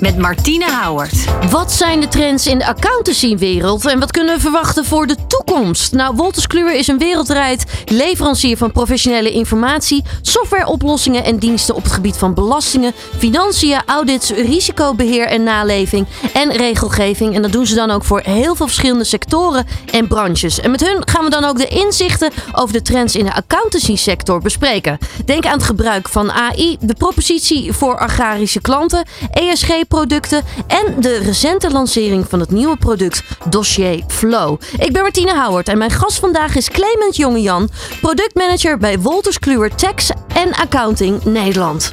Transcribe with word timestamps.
met 0.00 0.18
Martine 0.18 0.64
Houwert. 0.64 1.24
Wat 1.50 1.72
zijn 1.72 2.00
de 2.00 2.08
trends 2.08 2.46
in 2.46 2.58
de 2.58 2.66
accountancywereld 2.66 3.86
en 3.86 3.98
wat 3.98 4.10
kunnen 4.10 4.34
we 4.34 4.40
verwachten 4.40 4.84
voor 4.84 5.06
de 5.06 5.16
toekomst? 5.26 5.92
Nou, 5.92 6.14
Wolters 6.16 6.46
Kluwer 6.46 6.74
is 6.74 6.86
een 6.86 6.98
wereldwijd 6.98 7.64
leverancier 7.86 8.56
van 8.56 8.72
professionele 8.72 9.32
informatie, 9.32 10.04
softwareoplossingen 10.22 11.24
en 11.24 11.38
diensten 11.38 11.74
op 11.74 11.82
het 11.82 11.92
gebied 11.92 12.16
van 12.16 12.34
belastingen, 12.34 12.92
financiën, 13.18 13.82
audits, 13.86 14.30
risicobeheer 14.30 15.26
en 15.26 15.42
naleving 15.42 16.06
en 16.32 16.52
regelgeving. 16.52 17.34
En 17.34 17.42
dat 17.42 17.52
doen 17.52 17.66
ze 17.66 17.74
dan 17.74 17.90
ook 17.90 18.04
voor 18.04 18.20
heel 18.24 18.54
veel 18.54 18.66
verschillende 18.66 19.04
sectoren 19.04 19.66
en 19.92 20.08
branches. 20.08 20.60
En 20.60 20.70
met 20.70 20.80
hun 20.80 21.02
gaan 21.08 21.24
we 21.24 21.30
dan 21.30 21.44
ook 21.44 21.58
de 21.58 21.68
inzichten 21.68 22.30
over 22.52 22.72
de 22.72 22.82
trends 22.82 23.16
in 23.16 23.24
de 23.24 23.34
accountancy 23.34 23.96
sector 23.96 24.40
bespreken. 24.40 24.98
Denk 25.24 25.46
aan 25.46 25.52
het 25.52 25.62
gebruik 25.62 26.08
van 26.08 26.32
AI, 26.32 26.76
de 26.80 26.94
propositie 26.94 27.72
voor 27.72 27.98
agrarische 27.98 28.60
klanten, 28.60 29.04
ESG 29.32 29.88
producten 29.90 30.44
en 30.66 31.00
de 31.00 31.18
recente 31.18 31.70
lancering 31.70 32.26
van 32.28 32.40
het 32.40 32.50
nieuwe 32.50 32.76
product 32.76 33.22
Dossier 33.48 34.02
Flow. 34.06 34.60
Ik 34.78 34.92
ben 34.92 35.02
Martine 35.02 35.42
Howard 35.42 35.68
en 35.68 35.78
mijn 35.78 35.90
gast 35.90 36.18
vandaag 36.18 36.56
is 36.56 36.70
Clement 36.70 37.16
Jongejan, 37.16 37.68
productmanager 38.00 38.78
bij 38.78 38.98
Wolters 38.98 39.38
Kluwer 39.38 39.74
Tax 39.74 40.10
en 40.34 40.54
Accounting 40.54 41.24
Nederland. 41.24 41.92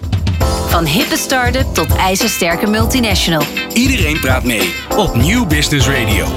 Van 0.67 0.85
hippe 0.85 1.17
start-up 1.17 1.73
tot 1.73 1.95
ijzersterke 1.95 2.67
multinational. 2.67 3.43
Iedereen 3.73 4.19
praat 4.19 4.43
mee 4.43 4.73
op 4.97 5.15
Nieuw 5.15 5.45
Business 5.45 5.87
Radio. 5.87 6.27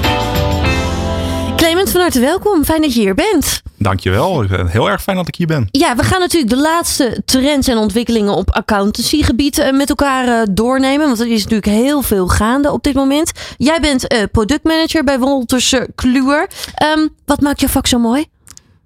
Clement, 1.55 1.91
van 1.91 2.01
harte 2.01 2.19
welkom. 2.19 2.65
Fijn 2.65 2.81
dat 2.81 2.93
je 2.93 2.99
hier 2.99 3.15
bent. 3.15 3.61
Dankjewel. 3.81 4.45
Heel 4.67 4.89
erg 4.89 5.01
fijn 5.01 5.17
dat 5.17 5.27
ik 5.27 5.35
hier 5.35 5.47
ben. 5.47 5.67
Ja, 5.71 5.95
we 5.95 6.03
gaan 6.03 6.19
natuurlijk 6.19 6.51
de 6.51 6.61
laatste 6.61 7.21
trends 7.25 7.67
en 7.67 7.77
ontwikkelingen 7.77 8.35
op 8.35 8.51
accountancygebied 8.51 9.57
eh, 9.57 9.71
met 9.71 9.89
elkaar 9.89 10.27
eh, 10.27 10.47
doornemen. 10.51 11.07
Want 11.07 11.19
er 11.19 11.31
is 11.31 11.43
natuurlijk 11.43 11.65
heel 11.65 12.01
veel 12.01 12.27
gaande 12.27 12.71
op 12.71 12.83
dit 12.83 12.93
moment. 12.93 13.31
Jij 13.57 13.79
bent 13.79 14.13
uh, 14.13 14.23
productmanager 14.31 15.03
bij 15.03 15.19
Wolters 15.19 15.75
Kluwer. 15.95 16.49
Um, 16.97 17.09
wat 17.25 17.41
maakt 17.41 17.59
je 17.59 17.69
vak 17.69 17.87
zo 17.87 17.99
mooi? 17.99 18.25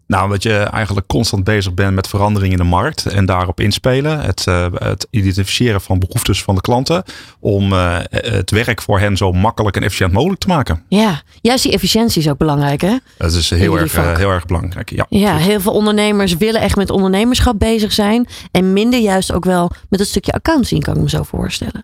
Nou, 0.08 0.30
dat 0.30 0.44
je 0.44 0.54
eigenlijk 0.54 1.08
constant 1.08 1.44
bezig 1.44 1.74
bent 1.74 1.96
met 1.96 2.08
veranderingen 2.08 2.58
in 2.58 2.64
de 2.64 2.70
markt 2.70 3.06
en 3.06 3.26
daarop 3.26 3.60
inspelen. 3.60 4.20
Het, 4.20 4.46
uh, 4.50 4.66
het 4.74 5.08
identificeren 5.10 5.82
van 5.82 6.00
behoeftes 6.00 6.44
van 6.44 6.56
de 6.56 6.62
klanten. 6.62 7.04
Om 7.40 7.74
uh, 7.74 7.98
het 8.10 8.52
werk 8.52 8.82
voor 8.82 9.00
hen 9.00 9.18
zo 9.18 9.32
makkelijk 9.32 9.76
en 9.76 9.84
efficiënt 9.84 10.12
mogelijk 10.12 10.42
te 10.42 10.48
maken. 10.48 10.84
Ja, 10.88 11.22
juist 11.42 11.64
die 11.64 11.72
efficiëntie 11.72 12.22
is 12.22 12.30
ook 12.30 12.38
belangrijk 12.38 12.82
hè? 12.82 12.98
Dat 13.18 13.32
is 13.32 13.50
heel, 13.50 13.80
erg, 13.80 13.98
uh, 13.98 14.16
heel 14.16 14.30
erg 14.30 14.46
belangrijk, 14.46 14.90
ja. 14.90 15.06
Ja, 15.10 15.36
heel 15.36 15.60
veel 15.60 15.72
ondernemers 15.72 16.38
willen 16.38 16.62
echt 16.62 16.76
met 16.76 16.90
ondernemerschap 16.90 17.60
bezig 17.60 17.92
zijn. 17.92 18.28
En 18.52 18.74
minder 18.74 19.00
juist 19.00 19.32
ook 19.32 19.46
wel 19.46 19.72
met 19.90 20.00
het 20.00 20.10
stukje 20.10 20.32
accounting, 20.32 20.84
kan 20.84 20.96
ik 20.96 21.02
me 21.02 21.10
zo 21.10 21.24
voorstellen. 21.24 21.84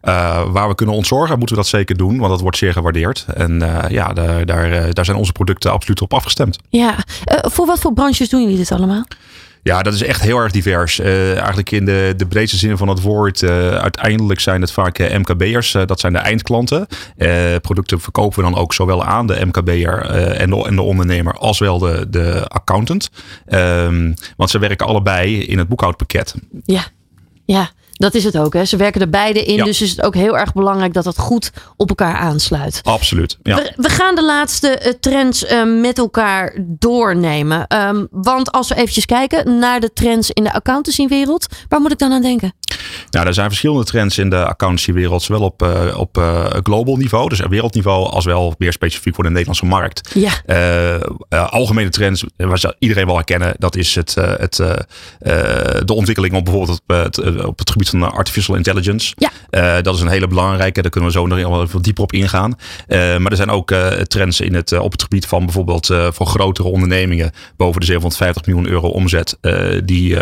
waar 0.52 0.67
we 0.67 0.75
kunnen 0.75 0.95
ontzorgen, 0.95 1.38
moeten 1.38 1.56
we 1.56 1.61
dat 1.61 1.72
zeker 1.72 1.97
doen. 1.97 2.17
Want 2.17 2.31
dat 2.31 2.41
wordt 2.41 2.58
zeer 2.58 2.73
gewaardeerd. 2.73 3.25
En 3.33 3.63
ja, 3.89 4.13
daar, 4.13 4.45
daar, 4.45 4.94
daar 4.94 5.06
zijn 5.06 5.17
onze 5.17 5.31
producten 5.31 5.72
absoluut 5.72 6.02
op 6.02 6.13
afgestemd. 6.13 6.58
Ja, 6.69 6.95
voor 7.25 7.66
wat 7.66 7.80
voor 7.80 7.94
branche 7.94 8.10
doen 8.17 8.41
jullie 8.41 8.57
dit 8.57 8.71
allemaal? 8.71 9.03
Ja, 9.63 9.81
dat 9.81 9.93
is 9.93 10.03
echt 10.03 10.21
heel 10.21 10.37
erg 10.37 10.51
divers. 10.51 10.99
Uh, 10.99 11.35
eigenlijk 11.37 11.71
in 11.71 11.85
de, 11.85 12.13
de 12.17 12.27
breedste 12.27 12.57
zin 12.57 12.77
van 12.77 12.87
het 12.87 13.01
woord. 13.01 13.41
Uh, 13.41 13.69
uiteindelijk 13.69 14.39
zijn 14.39 14.61
het 14.61 14.71
vaak 14.71 14.99
uh, 14.99 15.17
MKB'ers. 15.17 15.71
dat 15.71 15.99
zijn 15.99 16.13
de 16.13 16.19
eindklanten. 16.19 16.87
producten 17.61 17.99
verkopen 17.99 18.43
we 18.43 18.49
dan 18.51 18.59
ook 18.59 18.73
zowel 18.73 19.03
aan 19.03 19.27
de 19.27 19.45
MKB'er 19.45 20.01
en, 20.05 20.49
de, 20.49 20.65
en 20.65 20.75
de 20.75 20.81
ondernemer 20.81 21.33
als 21.33 21.59
wel 21.59 21.79
de, 21.79 22.05
de 22.09 22.47
accountant. 22.47 23.09
Um, 23.49 24.13
want 24.37 24.49
ze 24.49 24.59
werken 24.59 24.87
allebei 24.87 25.43
in 25.43 25.57
het 25.57 25.67
boekhoudpakket. 25.67 26.35
Ja, 26.63 26.83
ja. 27.45 27.69
Dat 28.01 28.16
is 28.16 28.23
het 28.23 28.38
ook. 28.38 28.53
Hè? 28.53 28.66
Ze 28.66 28.78
werken 28.78 29.01
er 29.01 29.09
beide 29.09 29.44
in. 29.44 29.56
Ja. 29.56 29.63
Dus 29.63 29.81
is 29.81 29.89
het 29.89 30.01
ook 30.01 30.16
heel 30.16 30.38
erg 30.38 30.53
belangrijk 30.53 30.94
dat 30.94 31.03
dat 31.03 31.17
goed 31.17 31.51
op 31.78 31.89
elkaar 31.89 32.16
aansluit. 32.16 32.79
Absoluut. 32.84 33.38
Ja. 33.44 33.56
We, 33.56 33.73
we, 33.75 33.89
gaan 33.89 34.16
de 34.16 34.23
laatste 34.23 34.81
uh, 34.85 34.94
trends 35.00 35.44
uh, 35.44 35.81
met 35.81 35.97
elkaar 35.97 36.57
doornemen. 36.59 37.66
Um, 37.88 38.07
want 38.12 38.51
als 38.51 38.67
we 38.67 38.75
eventjes 38.75 39.06
kijken 39.06 39.59
naar 39.59 39.79
de 39.79 39.94
trends 39.94 40.31
in 40.31 40.44
de 40.44 40.53
accountancywereld. 40.53 41.45
Waar 41.67 41.81
moet 41.81 41.91
ik 41.91 41.97
dan 41.97 42.12
aan 42.12 42.22
denken? 42.22 42.53
Nou, 43.09 43.27
er 43.27 43.33
zijn 43.33 43.47
verschillende 43.47 43.83
trends 43.83 44.17
in 44.17 44.29
de 44.29 44.45
accountancywereld. 44.45 45.23
Zowel 45.23 45.41
op, 45.41 45.63
uh, 45.63 45.97
op 45.97 46.17
global 46.63 46.95
niveau, 46.95 47.29
dus 47.29 47.39
wereldniveau. 47.49 48.09
Als 48.09 48.25
wel 48.25 48.55
meer 48.57 48.73
specifiek 48.73 49.15
voor 49.15 49.23
de 49.23 49.29
Nederlandse 49.29 49.65
markt. 49.65 50.11
Ja. 50.13 50.99
algemene 51.45 51.89
trends, 51.89 52.23
waar 52.37 52.73
iedereen 52.79 53.05
wel 53.05 53.15
herkennen. 53.15 53.53
Dat 53.57 53.75
is 53.75 53.95
het, 53.95 54.15
het, 54.15 54.55
de 55.85 55.93
ontwikkeling 55.93 56.35
op 56.35 56.45
bijvoorbeeld 56.45 56.81
het, 56.87 57.45
op 57.45 57.59
het 57.59 57.69
gebied 57.69 57.89
van 57.89 58.13
artificial 58.13 58.55
intelligence. 58.55 59.13
Ja. 59.17 59.81
Dat 59.81 59.95
is 59.95 60.01
een 60.01 60.07
hele 60.07 60.27
belangrijke. 60.27 60.81
Daar 60.81 60.91
kunnen 60.91 61.09
we 61.09 61.15
zo 61.15 61.27
nog 61.27 61.63
even 61.63 61.81
dieper 61.81 62.03
op 62.03 62.13
ingaan. 62.13 62.55
Maar 62.88 63.31
er 63.31 63.35
zijn 63.35 63.49
ook 63.49 63.73
trends 64.07 64.41
in 64.41 64.53
het, 64.53 64.71
op 64.79 64.91
het 64.91 65.01
gebied 65.01 65.25
van 65.25 65.45
bijvoorbeeld 65.45 65.85
voor 66.11 66.25
grotere 66.25 66.67
ondernemingen 66.67 67.31
boven 67.57 67.79
de 67.79 67.85
750 67.85 68.45
miljoen 68.45 68.67
euro 68.67 68.88
omzet. 68.88 69.38
die, 69.83 70.17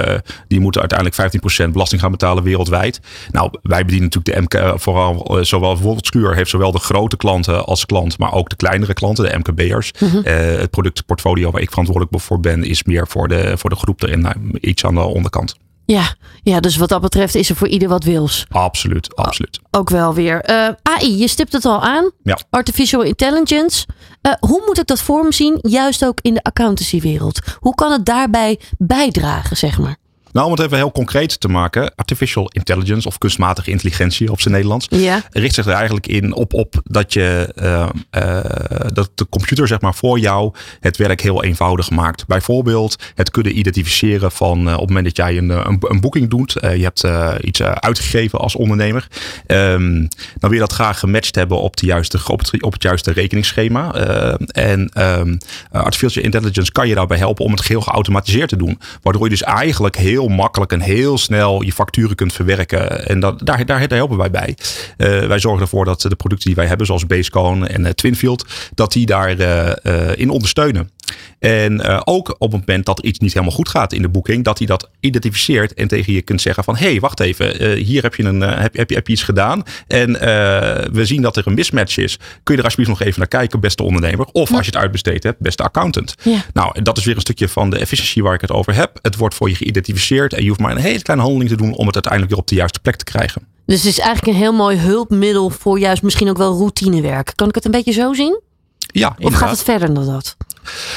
die 0.48 0.60
moeten 0.60 0.82
uiteindelijk 0.82 1.36
15% 1.68 1.72
belasting 1.72 2.02
gaan 2.02 2.12
betalen 2.12 2.39
wereldwijd. 2.44 3.00
Nou, 3.32 3.52
wij 3.62 3.86
bedienen 3.86 4.10
natuurlijk 4.14 4.52
de 4.52 4.60
MK, 4.60 4.80
vooral 4.82 5.38
zowel 5.42 5.74
bijvoorbeeld 5.74 6.06
Schuur 6.06 6.36
heeft 6.36 6.50
zowel 6.50 6.72
de 6.72 6.80
grote 6.80 7.18
klanten 7.18 7.66
als 7.66 7.86
klant, 7.86 8.18
maar 8.18 8.34
ook 8.34 8.50
de 8.50 8.56
kleinere 8.56 8.94
klanten, 8.94 9.24
de 9.24 9.38
MKB'ers. 9.38 9.92
Mm 10.00 10.10
-hmm. 10.10 10.22
het 10.24 10.70
productportfolio 10.70 11.52
waar 11.52 11.62
ik 11.62 11.70
verantwoordelijk 11.70 12.24
voor 12.24 12.40
ben, 12.40 12.64
is 12.64 12.84
meer 12.84 13.08
voor 13.08 13.28
de, 13.28 13.58
voor 13.58 13.70
de 13.70 13.76
groep 13.76 14.04
erin, 14.04 14.22
nou, 14.22 14.36
iets 14.60 14.86
aan 14.86 14.96
de 14.96 15.02
onderkant. 15.02 15.56
Ja, 15.92 16.16
ja, 16.44 16.60
dus 16.60 16.78
wat 16.78 16.90
dat 16.90 17.02
betreft 17.02 17.36
is 17.36 17.50
er 17.50 17.56
voor 17.56 17.68
ieder 17.68 17.90
wat 17.90 18.04
wils. 18.04 18.46
Absoluut, 18.50 19.16
absoluut. 19.16 19.60
Ook 19.72 19.90
wel 19.90 20.14
weer. 20.14 20.50
Uh, 20.50 20.70
AI, 20.82 21.18
je 21.18 21.28
stipt 21.28 21.54
het 21.54 21.66
al 21.66 21.82
aan. 21.82 22.12
Ja. 22.24 22.38
Artificial 22.50 23.02
intelligence. 23.02 23.86
Uh, 24.22 24.34
hoe 24.40 24.64
moet 24.66 24.80
ik 24.80 24.86
dat 24.86 25.02
vorm 25.02 25.32
zien, 25.32 25.58
juist 25.62 26.06
ook 26.06 26.20
in 26.22 26.34
de 26.34 26.44
accountancywereld? 26.44 27.40
Hoe 27.60 27.76
kan 27.76 27.92
het 27.92 28.06
daarbij 28.06 28.60
bijdragen, 28.78 29.58
zeg 29.58 29.80
maar? 29.80 29.98
Nou, 30.32 30.46
om 30.46 30.52
het 30.52 30.62
even 30.62 30.78
heel 30.78 30.92
concreet 30.92 31.40
te 31.40 31.48
maken. 31.48 31.96
Artificial 31.96 32.48
intelligence 32.48 33.08
of 33.08 33.18
kunstmatige 33.18 33.72
intelligentie 33.72 34.32
op 34.32 34.42
zijn 34.42 34.54
Nederlands. 34.54 34.88
Ja. 34.90 35.22
Richt 35.32 35.54
zich 35.54 35.66
er 35.66 35.74
eigenlijk 35.74 36.08
in 36.08 36.34
op, 36.34 36.54
op 36.54 36.82
dat, 36.84 37.14
je, 37.14 37.54
uh, 37.62 37.90
uh, 38.24 38.40
dat 38.94 39.12
de 39.16 39.30
computer 39.30 39.68
zeg 39.68 39.82
maar, 39.82 39.96
voor 39.96 40.20
jou 40.20 40.54
het 40.80 40.98
werk 40.98 41.22
heel 41.22 41.44
eenvoudig 41.44 41.90
maakt. 41.90 42.28
Bijvoorbeeld 42.28 42.96
het 43.16 43.32
kunnen 43.32 43.58
identificeren 43.58 44.32
van 44.32 44.68
uh, 44.68 44.74
op 44.74 44.80
het 44.80 44.88
moment 44.88 45.06
dat 45.06 45.18
jij 45.18 45.38
een, 45.38 45.50
een, 45.50 45.78
een 45.80 46.00
boeking 46.00 46.30
doet. 46.30 46.52
je 46.62 46.68
hebt 46.68 47.08
iets 47.42 47.62
uitgegeven 47.62 48.40
als 48.40 48.56
ondernemer. 48.56 49.08
Um, 49.48 50.08
dan 50.40 50.50
wil 50.50 50.54
je 50.54 50.60
dat 50.60 50.74
graag 50.74 51.00
gematcht 51.00 51.36
hebben 51.36 51.62
op, 51.62 51.78
de 51.78 51.86
juiste, 51.86 52.20
op, 52.28 52.40
het, 52.40 52.64
op 52.64 52.74
het 52.74 52.84
juiste 52.84 53.12
rekeningsschema. 53.12 53.94
en 54.52 54.92
um, 55.20 55.38
artificial 55.72 56.24
intelligence 56.24 56.72
kan 56.72 56.88
je 56.88 56.96
daarbij 56.96 57.18
helpen 57.18 57.46
om 57.46 57.52
het 57.52 57.62
geheel 57.62 57.82
geautomatiseerd 57.82 58.50
te 58.50 58.58
doen. 58.58 58.80
Waardoor 59.02 59.24
je 59.24 59.30
dus 59.30 59.44
eigenlijk 59.44 59.98
heel 59.98 60.19
heel 60.20 60.28
makkelijk 60.28 60.72
en 60.72 60.82
heel 60.82 61.18
snel 61.18 61.62
je 61.62 61.74
facturen 61.74 62.16
kunt 62.16 62.34
verwerken. 62.34 63.08
En 63.08 63.20
dat, 63.20 63.46
daar, 63.46 63.66
daar, 63.66 63.88
helpen 63.90 64.18
wij 64.18 64.32
bij. 64.32 64.58
Uh, 64.98 65.28
wij 65.28 65.40
zorgen 65.40 65.62
ervoor 65.62 65.86
dat 65.86 66.02
de 66.02 66.16
producten 66.16 66.48
die 66.48 66.56
wij 66.56 66.66
hebben, 66.66 66.86
zoals 66.86 67.06
Basecone 67.06 67.68
en 67.68 67.82
uh, 67.82 67.90
Twinfield, 67.90 68.46
dat 68.74 68.92
die 68.92 69.06
daarin 69.06 69.40
uh, 69.84 70.16
in 70.16 70.30
ondersteunen. 70.30 70.90
En 71.40 71.74
uh, 71.74 72.02
ook 72.04 72.36
op 72.38 72.52
het 72.52 72.60
moment 72.68 72.86
dat 72.86 73.00
iets 73.00 73.20
niet 73.20 73.34
helemaal 73.34 73.56
goed 73.56 73.70
gaat 73.70 73.94
in 73.94 74.02
de 74.02 74.10
boeking, 74.10 74.44
dat 74.44 74.58
hij 74.58 74.68
dat 74.68 74.90
identificeert 75.00 75.74
en 75.74 75.88
tegen 75.88 76.14
je 76.14 76.22
kunt 76.22 76.42
zeggen 76.42 76.64
van 76.64 76.76
hé, 76.76 76.90
hey, 76.90 77.00
wacht 77.00 77.20
even, 77.20 77.64
uh, 77.64 77.86
hier 77.86 78.02
heb 78.02 78.16
je, 78.16 78.24
een, 78.24 78.42
uh, 78.42 78.60
heb, 78.60 78.78
heb, 78.78 78.90
je, 78.90 78.96
heb 78.96 79.08
je 79.08 79.14
iets 79.14 79.24
gedaan 79.24 79.64
en 79.88 80.12
we 80.94 81.06
zien 81.06 81.22
dat 81.22 81.38
er 81.38 81.48
een 81.48 81.54
mismatch 81.54 81.98
is. 81.98 82.18
Kun 82.44 82.54
je 82.54 82.60
er 82.60 82.64
alsjeblieft 82.64 83.00
nog 83.00 83.08
even 83.08 83.20
naar 83.20 83.28
kijken, 83.28 83.60
beste 83.60 83.84
ondernemer? 83.84 84.26
Of 84.32 84.50
ja. 84.50 84.56
als 84.56 84.66
je 84.66 84.72
het 84.72 84.82
uitbesteed 84.82 85.24
hebt, 85.24 85.40
beste 85.40 85.64
accountant. 85.64 86.16
Ja. 86.24 86.46
Nou, 86.54 86.82
dat 86.82 86.98
is 86.98 87.06
weer 87.06 87.16
een 87.16 87.22
stukje 87.22 87.50
van 87.50 87.70
de 87.70 87.78
efficiëntie 87.78 88.24
waar 88.24 88.34
ik 88.34 88.42
het 88.42 88.52
over 88.52 88.76
heb. 88.76 89.00
Het 89.02 89.16
wordt 89.16 89.36
voor 89.36 89.50
je 89.50 89.56
geïdentificeerd 89.56 90.34
en 90.34 90.42
je 90.42 90.48
hoeft 90.48 90.60
maar 90.60 90.72
een 90.72 90.78
hele 90.78 91.02
kleine 91.02 91.26
handeling 91.26 91.52
te 91.52 91.58
doen 91.58 91.74
om 91.74 91.86
het 91.86 91.94
uiteindelijk 91.94 92.32
weer 92.32 92.42
op 92.42 92.48
de 92.48 92.56
juiste 92.56 92.80
plek 92.80 92.96
te 92.96 93.04
krijgen. 93.04 93.42
Dus 93.66 93.78
het 93.78 93.92
is 93.92 94.00
eigenlijk 94.00 94.38
een 94.38 94.44
heel 94.44 94.54
mooi 94.54 94.78
hulpmiddel 94.78 95.50
voor 95.50 95.80
juist 95.80 96.04
misschien 96.04 96.30
ook 96.30 96.38
wel 96.38 96.58
routinewerk. 96.58 97.32
Kan 97.36 97.48
ik 97.48 97.56
het 97.56 97.66
een 97.66 97.72
beetje 97.72 97.92
zo 97.92 98.14
zien? 98.14 98.40
Ja, 98.92 99.08
of 99.08 99.16
inderdaad. 99.16 99.40
gaat 99.40 99.50
het 99.50 99.64
verder 99.64 99.94
dan 99.94 100.06
dat? 100.06 100.38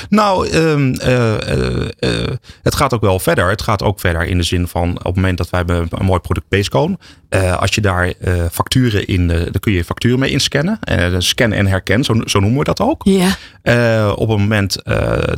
Nou, 0.09 0.49
um, 0.55 0.95
uh, 0.95 1.37
uh, 1.39 1.89
uh, 2.01 2.27
het 2.63 2.75
gaat 2.75 2.95
ook 2.95 3.01
wel 3.01 3.19
verder. 3.19 3.51
Het 3.51 3.63
gaat 3.63 3.83
ook 3.83 4.01
verder 4.01 4.23
in 4.23 4.37
de 4.37 4.43
zin 4.43 4.69
van 4.69 4.91
op 4.99 5.05
het 5.05 5.15
moment 5.15 5.39
dat 5.39 5.51
wij 5.51 5.63
hebben 5.67 5.87
een 5.91 6.05
mooi 6.05 6.21
product 6.21 6.49
Basecone. 6.49 6.99
als 7.59 7.75
je 7.75 7.81
daar 7.81 8.13
facturen 8.51 9.07
in, 9.07 9.27
dan 9.27 9.61
kun 9.61 9.73
je 9.73 9.85
facturen 9.85 10.19
mee 10.19 10.31
inscannen. 10.31 10.79
scan 11.19 11.53
en 11.53 11.67
herken, 11.67 12.05
zo, 12.05 12.15
zo, 12.25 12.41
noemen 12.41 12.59
we 12.59 12.65
dat 12.65 12.81
ook. 12.81 13.05
Op 14.15 14.29
het 14.29 14.39
moment 14.39 14.83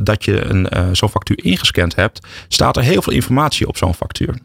dat 0.03 0.25
je 0.25 0.43
een 0.43 0.95
zo'n 0.95 1.09
factuur 1.09 1.43
ingescand 1.43 1.95
hebt, 1.95 2.27
staat 2.47 2.77
er 2.77 2.83
heel 2.83 3.01
veel 3.01 3.13
informatie 3.13 3.67
op 3.67 3.77
zo'n 3.77 3.93
factuur. 3.93 4.35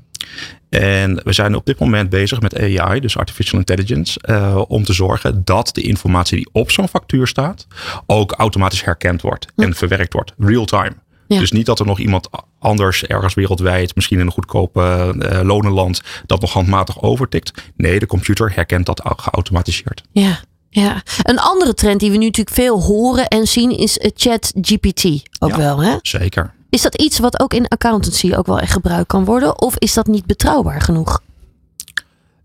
En 0.68 1.20
we 1.24 1.32
zijn 1.32 1.54
op 1.54 1.66
dit 1.66 1.78
moment 1.78 2.10
bezig 2.10 2.40
met 2.40 2.58
AI, 2.58 3.00
dus 3.00 3.16
artificial 3.16 3.58
intelligence, 3.58 4.20
uh, 4.30 4.62
om 4.68 4.84
te 4.84 4.92
zorgen 4.92 5.44
dat 5.44 5.70
de 5.72 5.82
informatie 5.82 6.36
die 6.36 6.48
op 6.52 6.70
zo'n 6.70 6.88
factuur 6.88 7.26
staat 7.26 7.66
ook 8.06 8.32
automatisch 8.32 8.84
herkend 8.84 9.22
wordt 9.22 9.46
en 9.56 9.74
verwerkt 9.74 10.12
wordt, 10.12 10.32
real 10.38 10.64
time. 10.64 10.92
Ja. 11.26 11.38
Dus 11.38 11.52
niet 11.52 11.66
dat 11.66 11.78
er 11.78 11.86
nog 11.86 11.98
iemand 11.98 12.28
anders 12.58 13.04
ergens 13.04 13.34
wereldwijd, 13.34 13.94
misschien 13.94 14.18
in 14.18 14.26
een 14.26 14.32
goedkope 14.32 15.14
uh, 15.18 15.40
lonenland, 15.42 16.00
dat 16.26 16.40
nog 16.40 16.52
handmatig 16.52 17.02
overtikt. 17.02 17.62
Nee, 17.76 17.98
de 17.98 18.06
computer 18.06 18.52
herkent 18.54 18.86
dat 18.86 19.02
geautomatiseerd. 19.16 20.02
Ja. 20.12 20.40
Ja, 20.72 21.02
een 21.22 21.38
andere 21.38 21.74
trend 21.74 22.00
die 22.00 22.10
we 22.10 22.16
nu 22.16 22.24
natuurlijk 22.24 22.56
veel 22.56 22.82
horen 22.82 23.28
en 23.28 23.46
zien 23.46 23.78
is 23.78 23.98
chat 24.14 24.52
GPT. 24.60 25.04
Ook 25.38 25.54
wel, 25.54 25.82
hè? 25.82 25.96
Zeker. 26.02 26.54
Is 26.70 26.82
dat 26.82 26.94
iets 27.00 27.18
wat 27.18 27.40
ook 27.40 27.54
in 27.54 27.68
accountancy 27.68 28.34
ook 28.34 28.46
wel 28.46 28.58
echt 28.58 28.72
gebruikt 28.72 29.06
kan 29.06 29.24
worden? 29.24 29.60
Of 29.60 29.76
is 29.78 29.94
dat 29.94 30.06
niet 30.06 30.26
betrouwbaar 30.26 30.80
genoeg? 30.80 31.20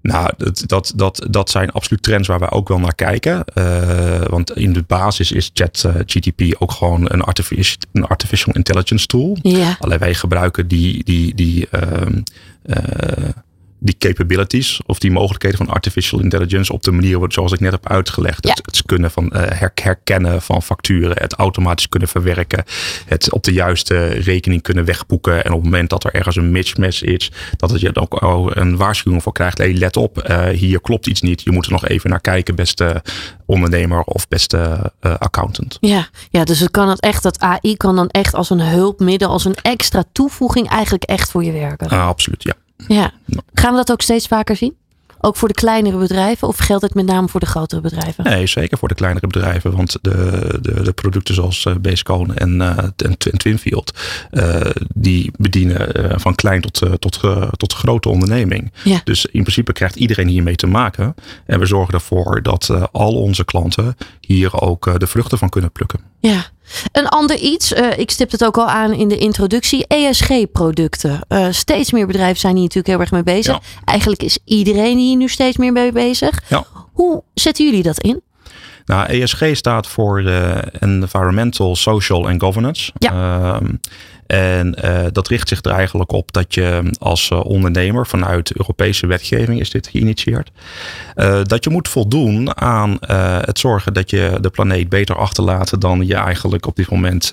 Nou, 0.01 0.33
dat, 0.37 0.63
dat, 0.65 0.93
dat, 0.95 1.27
dat 1.29 1.49
zijn 1.49 1.71
absoluut 1.71 2.03
trends 2.03 2.27
waar 2.27 2.39
wij 2.39 2.51
ook 2.51 2.67
wel 2.67 2.79
naar 2.79 2.95
kijken. 2.95 3.43
Uh, 3.53 4.21
want 4.21 4.51
in 4.51 4.73
de 4.73 4.83
basis 4.87 5.31
is 5.31 5.51
ChatGTP 5.53 6.41
uh, 6.41 6.53
ook 6.59 6.71
gewoon 6.71 7.11
een 7.11 7.21
artificial, 7.21 7.77
een 7.91 8.05
artificial 8.05 8.55
intelligence 8.55 9.05
tool. 9.05 9.37
Ja. 9.41 9.75
Alleen 9.79 9.99
wij 9.99 10.13
gebruiken 10.13 10.67
die, 10.67 11.03
die, 11.03 11.35
die 11.35 11.67
uh, 11.71 12.07
die 13.85 13.95
capabilities 13.97 14.79
of 14.85 14.99
die 14.99 15.11
mogelijkheden 15.11 15.57
van 15.57 15.69
artificial 15.69 16.21
intelligence 16.21 16.73
op 16.73 16.83
de 16.83 16.91
manier 16.91 17.25
zoals 17.27 17.51
ik 17.51 17.59
net 17.59 17.71
heb 17.71 17.89
uitgelegd. 17.89 18.47
Het, 18.47 18.61
het, 18.65 18.83
kunnen 18.85 19.11
van 19.11 19.31
uh, 19.33 19.41
herkennen 19.49 20.41
van 20.41 20.61
facturen, 20.61 21.17
het 21.21 21.33
automatisch 21.33 21.89
kunnen 21.89 22.09
verwerken, 22.09 22.63
het 23.05 23.31
op 23.31 23.43
de 23.43 23.53
juiste 23.53 24.07
rekening 24.07 24.61
kunnen 24.61 24.85
wegboeken. 24.85 25.43
En 25.43 25.51
op 25.51 25.55
het 25.55 25.63
moment 25.63 25.89
dat 25.89 26.03
er 26.03 26.13
ergens 26.13 26.35
een 26.35 26.51
mismatch 26.51 27.03
is, 27.03 27.31
dat 27.57 27.69
het 27.69 27.81
je 27.81 27.95
ook 27.95 28.21
een 28.55 28.77
waarschuwing 28.77 29.23
voor 29.23 29.33
krijgt. 29.33 29.57
Hey, 29.57 29.73
let 29.73 29.97
op, 29.97 30.29
uh, 30.29 30.47
hier 30.47 30.81
klopt 30.81 31.07
iets 31.07 31.21
niet. 31.21 31.41
Je 31.41 31.51
moet 31.51 31.65
er 31.65 31.71
nog 31.71 31.87
even 31.87 32.09
naar 32.09 32.21
kijken, 32.21 32.55
beste 32.55 33.01
ondernemer 33.45 34.01
of 34.01 34.27
beste 34.27 34.91
uh, 35.01 35.15
accountant. 35.17 35.77
Ja, 35.79 36.07
ja, 36.29 36.43
dus 36.43 36.59
het 36.59 36.71
kan 36.71 36.89
het 36.89 36.99
echt, 36.99 37.23
dat 37.23 37.39
AI 37.39 37.77
kan 37.77 37.95
dan 37.95 38.09
echt 38.09 38.33
als 38.33 38.49
een 38.49 38.61
hulpmiddel, 38.61 39.29
als 39.29 39.45
een 39.45 39.55
extra 39.61 40.03
toevoeging 40.11 40.69
eigenlijk 40.69 41.03
echt 41.03 41.31
voor 41.31 41.43
je 41.43 41.51
werken. 41.51 41.89
absoluut, 41.89 42.43
ja. 42.43 42.53
Ja. 42.87 43.11
Gaan 43.53 43.71
we 43.71 43.77
dat 43.77 43.91
ook 43.91 44.01
steeds 44.01 44.27
vaker 44.27 44.55
zien? 44.55 44.75
Ook 45.19 45.35
voor 45.35 45.47
de 45.47 45.53
kleinere 45.53 45.97
bedrijven 45.97 46.47
of 46.47 46.57
geldt 46.57 46.83
het 46.83 46.93
met 46.93 47.05
name 47.05 47.27
voor 47.27 47.39
de 47.39 47.45
grotere 47.45 47.81
bedrijven? 47.81 48.23
Nee, 48.23 48.47
zeker 48.47 48.77
voor 48.77 48.87
de 48.87 48.95
kleinere 48.95 49.27
bedrijven. 49.27 49.75
Want 49.75 49.97
de, 50.01 50.57
de, 50.61 50.83
de 50.83 50.93
producten 50.93 51.35
zoals 51.35 51.65
uh, 51.65 51.75
Basecone 51.75 52.33
en, 52.33 52.55
uh, 52.55 52.77
en, 52.95 53.17
Twinfield, 53.37 53.99
uh, 54.31 54.61
die 54.95 55.31
bedienen 55.37 56.19
van 56.19 56.35
klein 56.35 56.61
tot, 56.61 56.81
tot, 56.99 57.19
tot 57.57 57.73
grote 57.73 58.09
onderneming. 58.09 58.71
Ja. 58.83 59.01
Dus 59.03 59.25
in 59.25 59.41
principe 59.41 59.73
krijgt 59.73 59.95
iedereen 59.95 60.27
hiermee 60.27 60.55
te 60.55 60.67
maken. 60.67 61.15
En 61.45 61.59
we 61.59 61.65
zorgen 61.65 61.93
ervoor 61.93 62.41
dat 62.41 62.89
al 62.91 63.13
onze 63.13 63.45
klanten 63.45 63.95
hier 64.19 64.61
ook 64.61 64.99
de 64.99 65.07
vruchten 65.07 65.37
van 65.37 65.49
kunnen 65.49 65.71
plukken. 65.71 65.99
Ja, 66.27 66.45
een 66.91 67.07
ander 67.07 67.37
iets, 67.37 67.71
uh, 67.71 67.97
ik 67.97 68.11
stip 68.11 68.31
het 68.31 68.45
ook 68.45 68.57
al 68.57 68.67
aan 68.67 68.93
in 68.93 69.07
de 69.07 69.17
introductie, 69.17 69.87
ESG-producten. 69.87 71.19
Uh, 71.29 71.47
steeds 71.49 71.91
meer 71.91 72.07
bedrijven 72.07 72.39
zijn 72.39 72.53
hier 72.53 72.63
natuurlijk 72.63 72.87
heel 72.87 72.99
erg 72.99 73.11
mee 73.11 73.23
bezig. 73.23 73.53
Ja. 73.53 73.61
Eigenlijk 73.85 74.23
is 74.23 74.37
iedereen 74.45 74.97
hier 74.97 75.15
nu 75.15 75.27
steeds 75.27 75.57
meer 75.57 75.71
mee 75.71 75.91
bezig. 75.91 76.41
Ja. 76.49 76.65
Hoe 76.93 77.23
zetten 77.33 77.65
jullie 77.65 77.83
dat 77.83 77.99
in? 77.99 78.21
Nou, 78.85 79.07
ESG 79.07 79.55
staat 79.55 79.87
voor 79.87 80.21
uh, 80.21 80.57
Environmental, 80.79 81.75
Social 81.75 82.27
and 82.27 82.41
Governance. 82.41 82.91
Ja. 82.97 83.59
En 84.25 84.75
uh, 84.85 84.99
dat 85.11 85.27
richt 85.27 85.47
zich 85.47 85.63
er 85.63 85.71
eigenlijk 85.71 86.11
op 86.11 86.33
dat 86.33 86.53
je 86.53 86.91
als 86.99 87.29
uh, 87.29 87.45
ondernemer 87.45 88.07
vanuit 88.07 88.57
Europese 88.57 89.07
wetgeving 89.07 89.59
is 89.59 89.69
dit 89.69 89.87
geïnitieerd. 89.87 90.51
Uh, 91.15 91.39
dat 91.43 91.63
je 91.63 91.69
moet 91.69 91.87
voldoen 91.87 92.57
aan 92.61 92.97
het 93.45 93.59
zorgen 93.59 93.93
dat 93.93 94.09
je 94.09 94.37
de 94.41 94.49
planeet 94.49 94.89
beter 94.89 95.15
achterlaat 95.15 95.81
dan 95.81 96.07
je 96.07 96.15
eigenlijk 96.15 96.65
op 96.67 96.75
dit 96.75 96.89
moment 96.89 97.29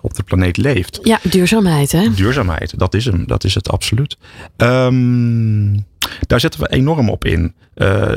op 0.00 0.14
de 0.14 0.22
planeet 0.22 0.56
leeft. 0.56 0.98
Ja, 1.02 1.18
duurzaamheid 1.22 1.92
hè? 1.92 2.14
Duurzaamheid, 2.14 2.78
dat 2.78 2.94
is 2.94 3.04
hem. 3.04 3.26
Dat 3.26 3.44
is 3.44 3.54
het 3.54 3.70
absoluut. 3.70 4.16
Um, 4.56 5.84
daar 6.30 6.40
zetten 6.40 6.60
we 6.60 6.68
enorm 6.68 7.08
op 7.08 7.24
in. 7.24 7.54
Uh, 7.74 8.12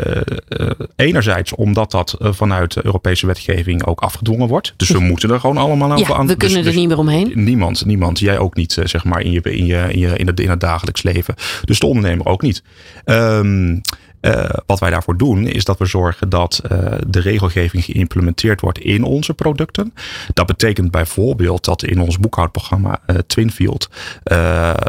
uh, 0.50 0.70
enerzijds 0.96 1.56
omdat 1.56 1.92
dat 1.92 2.18
uh, 2.22 2.34
vanuit 2.34 2.74
de 2.74 2.86
Europese 2.86 3.26
wetgeving 3.26 3.86
ook 3.86 4.02
afgedwongen 4.02 4.48
wordt. 4.48 4.74
Dus 4.78 4.90
we 4.90 5.00
moeten 5.00 5.30
er 5.30 5.40
gewoon 5.40 5.58
allemaal 5.58 5.92
aan. 5.92 5.98
Ja, 5.98 6.14
aan 6.14 6.28
we 6.28 6.36
kunnen 6.36 6.64
dus, 6.64 6.74
er 6.74 6.80
niet 6.80 6.88
meer 6.88 6.98
omheen. 6.98 7.32
Niemand, 7.36 7.86
niemand. 7.86 8.20
Jij 8.20 8.38
ook 8.38 8.56
niet, 8.56 8.78
zeg 8.84 9.04
maar, 9.04 9.22
in, 9.22 9.32
je, 9.32 9.42
in, 9.42 9.66
je, 9.66 9.88
in, 9.90 10.00
je, 10.00 10.18
in, 10.18 10.28
het, 10.28 10.40
in 10.40 10.50
het 10.50 10.60
dagelijks 10.60 11.04
leven. 11.04 11.36
Dus 11.64 11.80
de 11.80 11.86
ondernemer 11.86 12.26
ook 12.26 12.42
niet. 12.42 12.64
Um, 13.06 13.82
uh, 14.26 14.44
wat 14.66 14.80
wij 14.80 14.90
daarvoor 14.90 15.18
doen, 15.18 15.48
is 15.48 15.64
dat 15.64 15.78
we 15.78 15.86
zorgen 15.86 16.30
dat 16.30 16.62
uh, 16.72 16.94
de 17.08 17.20
regelgeving 17.20 17.84
geïmplementeerd 17.84 18.62
wordt 18.62 18.80
in 18.80 19.04
onze 19.04 19.34
producten. 19.34 19.94
Dat 20.34 20.46
betekent 20.46 20.92
bijvoorbeeld 20.92 21.66
dat 21.66 21.84
in 21.84 22.02
ons 22.02 22.20
boekhoudprogramma 22.20 23.00
uh, 23.08 23.18
Twinfield, 23.28 23.90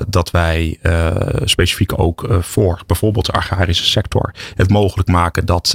dat 0.09 0.31
wij 0.31 0.79
specifiek 1.45 1.99
ook 1.99 2.27
voor 2.41 2.83
bijvoorbeeld 2.87 3.27
de 3.27 3.33
agrarische 3.33 3.85
sector 3.85 4.35
het 4.55 4.71
mogelijk 4.71 5.09
maken 5.09 5.47
dat 5.47 5.75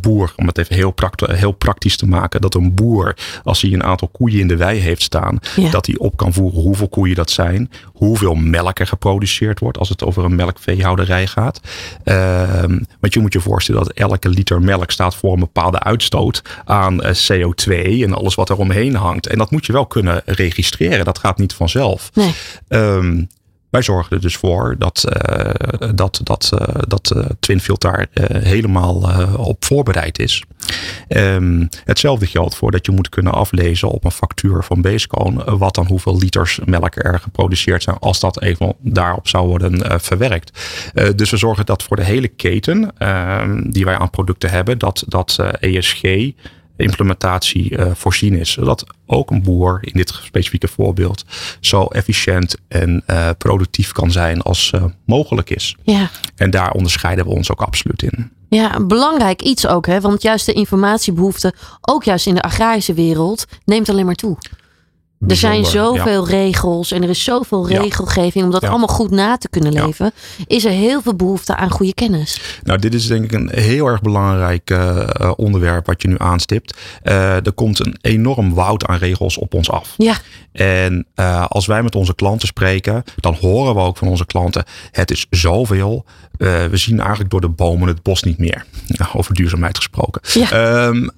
boer, 0.00 0.32
om 0.36 0.46
het 0.46 0.58
even 0.58 0.74
heel, 0.74 1.52
praktisch 1.52 1.96
te 1.96 2.06
maken, 2.06 2.40
dat 2.40 2.54
een 2.54 2.74
boer, 2.74 3.16
als 3.44 3.62
hij 3.62 3.72
een 3.72 3.84
aantal 3.84 4.08
koeien 4.08 4.40
in 4.40 4.48
de 4.48 4.56
wei 4.56 4.78
heeft 4.78 5.02
staan, 5.02 5.38
ja. 5.56 5.70
dat 5.70 5.86
hij 5.86 5.96
op 5.98 6.16
kan 6.16 6.32
voeren 6.32 6.60
hoeveel 6.60 6.88
koeien 6.88 7.16
dat 7.16 7.30
zijn, 7.30 7.70
hoeveel 7.84 8.34
melk 8.34 8.78
er 8.78 8.86
geproduceerd 8.86 9.60
wordt 9.60 9.78
als 9.78 9.88
het 9.88 10.04
over 10.04 10.24
een 10.24 10.34
melkveehouderij 10.34 11.26
gaat. 11.26 11.60
Um, 12.62 12.86
want 13.00 13.14
je 13.14 13.20
moet 13.20 13.32
je 13.32 13.40
voorstellen 13.40 13.84
dat 13.84 13.92
elke 13.92 14.28
liter 14.28 14.62
melk 14.62 14.90
staat 14.90 15.16
voor 15.16 15.32
een 15.32 15.40
bepaalde 15.40 15.80
uitstoot 15.80 16.42
aan 16.64 17.06
uh, 17.06 17.10
CO2 17.12 17.72
en 18.02 18.14
alles 18.14 18.34
wat 18.34 18.48
er 18.48 18.56
omheen 18.56 18.94
hangt. 18.94 19.26
En 19.26 19.38
dat 19.38 19.50
moet 19.50 19.66
je 19.66 19.72
wel 19.72 19.86
kunnen 19.86 20.22
registreren. 20.24 21.04
Dat 21.04 21.18
gaat 21.18 21.38
niet 21.38 21.52
vanzelf. 21.52 22.10
Nee. 22.14 22.34
Um, 22.68 23.28
wij 23.70 23.82
zorgen 23.82 24.16
er 24.16 24.22
dus 24.22 24.36
voor 24.36 24.74
dat, 24.78 25.04
uh, 25.30 25.50
dat, 25.94 26.20
dat, 26.22 26.50
uh, 26.54 26.74
dat 26.88 27.14
Twinfield 27.40 27.80
daar 27.80 28.06
helemaal 28.32 29.10
op 29.36 29.64
voorbereid 29.64 30.18
is. 30.18 30.42
Um, 31.08 31.68
hetzelfde 31.84 32.26
geldt 32.26 32.56
voor 32.56 32.70
dat 32.70 32.86
je 32.86 32.92
moet 32.92 33.08
kunnen 33.08 33.32
aflezen 33.32 33.88
op 33.88 34.04
een 34.04 34.10
factuur 34.10 34.62
van 34.62 34.80
Basecone 34.80 35.56
wat 35.58 35.74
dan 35.74 35.86
hoeveel 35.86 36.18
liters 36.18 36.60
melk 36.64 37.04
er 37.04 37.20
geproduceerd 37.20 37.82
zijn 37.82 37.98
als 37.98 38.20
dat 38.20 38.42
even 38.42 38.74
daarop 38.78 39.28
zou 39.28 39.46
worden 39.46 40.00
verwerkt. 40.00 40.58
dus 41.16 41.30
we 41.30 41.36
zorgen 41.36 41.66
dat 41.66 41.82
voor 41.82 41.96
de 41.96 42.04
hele 42.04 42.28
keten 42.28 42.94
die 43.70 43.84
wij 43.84 43.98
aan 43.98 44.10
producten 44.10 44.50
hebben, 44.50 44.78
dat, 44.78 45.04
dat 45.06 45.38
ESG 45.60 46.02
implementatie 46.76 47.70
uh, 47.70 47.90
voorzien 47.94 48.38
is. 48.38 48.50
Zodat 48.50 48.86
ook 49.06 49.30
een 49.30 49.42
boer 49.42 49.78
in 49.80 49.92
dit 49.92 50.08
specifieke 50.22 50.68
voorbeeld 50.68 51.24
zo 51.60 51.84
efficiënt 51.84 52.56
en 52.68 53.02
uh, 53.06 53.30
productief 53.38 53.92
kan 53.92 54.10
zijn 54.10 54.42
als 54.42 54.72
uh, 54.74 54.84
mogelijk 55.04 55.50
is. 55.50 55.76
Ja. 55.82 56.10
En 56.36 56.50
daar 56.50 56.70
onderscheiden 56.70 57.24
we 57.24 57.30
ons 57.30 57.50
ook 57.50 57.60
absoluut 57.60 58.02
in. 58.02 58.30
Ja, 58.48 58.80
belangrijk 58.80 59.42
iets 59.42 59.66
ook, 59.66 59.86
hè? 59.86 60.00
want 60.00 60.22
juist 60.22 60.46
de 60.46 60.52
informatiebehoefte, 60.52 61.54
ook 61.80 62.04
juist 62.04 62.26
in 62.26 62.34
de 62.34 62.42
agrarische 62.42 62.94
wereld, 62.94 63.46
neemt 63.64 63.88
alleen 63.88 64.06
maar 64.06 64.14
toe. 64.14 64.38
Er 65.28 65.36
zijn 65.36 65.64
zoveel 65.64 66.28
ja. 66.28 66.30
regels 66.36 66.92
en 66.92 67.02
er 67.02 67.08
is 67.08 67.24
zoveel 67.24 67.68
regelgeving 67.68 68.44
om 68.44 68.50
dat 68.50 68.62
Ja. 68.62 68.68
allemaal 68.68 68.88
goed 68.88 69.10
na 69.10 69.36
te 69.36 69.48
kunnen 69.48 69.72
leven. 69.72 70.12
Is 70.46 70.64
er 70.64 70.70
heel 70.70 71.02
veel 71.02 71.14
behoefte 71.14 71.56
aan 71.56 71.70
goede 71.70 71.94
kennis. 71.94 72.40
Nou, 72.62 72.78
dit 72.78 72.94
is 72.94 73.06
denk 73.06 73.24
ik 73.24 73.32
een 73.32 73.50
heel 73.54 73.86
erg 73.86 74.00
belangrijk 74.00 74.70
uh, 74.70 75.08
onderwerp 75.36 75.86
wat 75.86 76.02
je 76.02 76.08
nu 76.08 76.14
aanstipt. 76.18 76.78
Uh, 77.04 77.34
er 77.46 77.52
komt 77.52 77.86
een 77.86 77.98
enorm 78.00 78.54
woud 78.54 78.86
aan 78.86 78.98
regels 78.98 79.38
op 79.38 79.54
ons 79.54 79.70
af. 79.70 79.94
Ja, 79.96 80.14
En 80.52 81.06
uh, 81.16 81.46
als 81.46 81.66
wij 81.66 81.82
met 81.82 81.94
onze 81.94 82.14
klanten 82.14 82.48
spreken, 82.48 83.02
dan 83.16 83.34
horen 83.40 83.74
we 83.74 83.80
ook 83.80 83.96
van 83.96 84.08
onze 84.08 84.26
klanten: 84.26 84.64
het 84.90 85.10
is 85.10 85.26
zoveel. 85.30 86.04
Uh, 86.38 86.64
we 86.64 86.76
zien 86.76 87.00
eigenlijk 87.00 87.30
door 87.30 87.40
de 87.40 87.48
bomen 87.48 87.88
het 87.88 88.02
bos 88.02 88.22
niet 88.22 88.38
meer. 88.38 88.64
Ja, 88.86 89.08
over 89.12 89.34
duurzaamheid 89.34 89.76
gesproken. 89.76 90.20
Ja. 90.32 90.86
Um, 90.86 91.10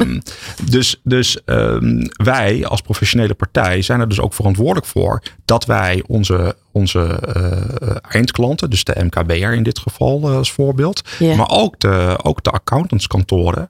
um, 0.00 0.22
dus 0.70 1.00
dus 1.02 1.38
um, 1.44 2.08
wij 2.16 2.66
als 2.66 2.80
professionele 2.80 3.34
partij 3.34 3.82
zijn 3.82 4.00
er 4.00 4.08
dus 4.08 4.20
ook 4.20 4.34
verantwoordelijk 4.34 4.86
voor 4.86 5.22
dat 5.44 5.64
wij 5.64 6.04
onze, 6.06 6.56
onze 6.72 7.20
uh, 7.36 7.96
eindklanten, 8.08 8.70
dus 8.70 8.84
de 8.84 9.04
MKB'er 9.04 9.52
in 9.54 9.62
dit 9.62 9.78
geval 9.78 10.30
uh, 10.30 10.36
als 10.36 10.52
voorbeeld, 10.52 11.02
Ja. 11.18 11.36
maar 11.36 11.50
ook 11.50 11.80
de, 11.80 12.18
ook 12.22 12.42
de 12.42 12.50
accountantskantoren 12.50 13.68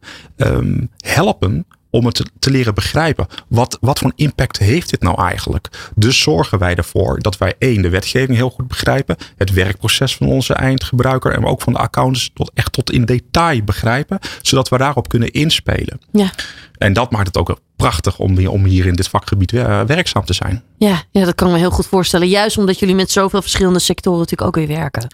helpen 0.98 1.66
om 1.96 2.06
het 2.06 2.30
te, 2.38 2.50
leren 2.50 2.74
begrijpen. 2.74 3.26
Wat, 3.48 3.78
wat 3.80 3.98
voor 3.98 4.08
een 4.08 4.24
impact 4.24 4.58
heeft 4.58 4.90
dit 4.90 5.02
nou 5.02 5.22
eigenlijk? 5.22 5.68
Dus 5.94 6.20
zorgen 6.20 6.58
wij 6.58 6.74
ervoor 6.74 7.18
dat 7.20 7.38
wij 7.38 7.54
één, 7.58 7.82
de 7.82 7.88
wetgeving 7.88 8.36
heel 8.36 8.50
goed 8.50 8.68
begrijpen. 8.68 9.16
Het 9.36 9.52
werkproces 9.52 10.16
van 10.16 10.26
onze 10.26 10.54
eindgebruiker 10.54 11.32
en 11.32 11.44
ook 11.44 11.62
van 11.62 11.72
de 11.72 11.78
accountants 11.78 12.30
tot, 12.34 12.50
echt 12.54 12.72
tot 12.72 12.92
in 12.92 13.04
detail 13.04 13.62
begrijpen. 13.62 14.18
Zodat 14.42 14.68
we 14.68 14.78
daarop 14.78 15.08
kunnen 15.08 15.30
inspelen. 15.32 16.00
ja. 16.12 16.30
En 16.78 16.92
dat 16.92 17.10
maakt 17.10 17.26
het 17.26 17.36
ook 17.36 17.58
prachtig 17.76 18.18
om, 18.18 18.36
hier- 18.38 18.50
om 18.50 18.64
hier 18.64 18.86
in 18.86 18.94
dit 18.94 19.08
vakgebied 19.08 19.52
eh, 19.52 19.80
werkzaam 19.80 20.24
te 20.24 20.32
zijn. 20.32 20.62
Ja, 20.78 21.02
ja, 21.10 21.24
dat 21.24 21.34
kan 21.34 21.46
ik 21.46 21.52
me 21.52 21.58
heel 21.58 21.70
goed 21.70 21.86
voorstellen. 21.86 22.28
Juist 22.28 22.58
omdat 22.58 22.78
jullie 22.78 22.94
met 22.94 23.10
zoveel 23.10 23.42
verschillende 23.42 23.78
sectoren 23.78 24.18
natuurlijk 24.18 24.48
ook 24.48 24.66
weer 24.66 24.76
werken. 24.78 25.06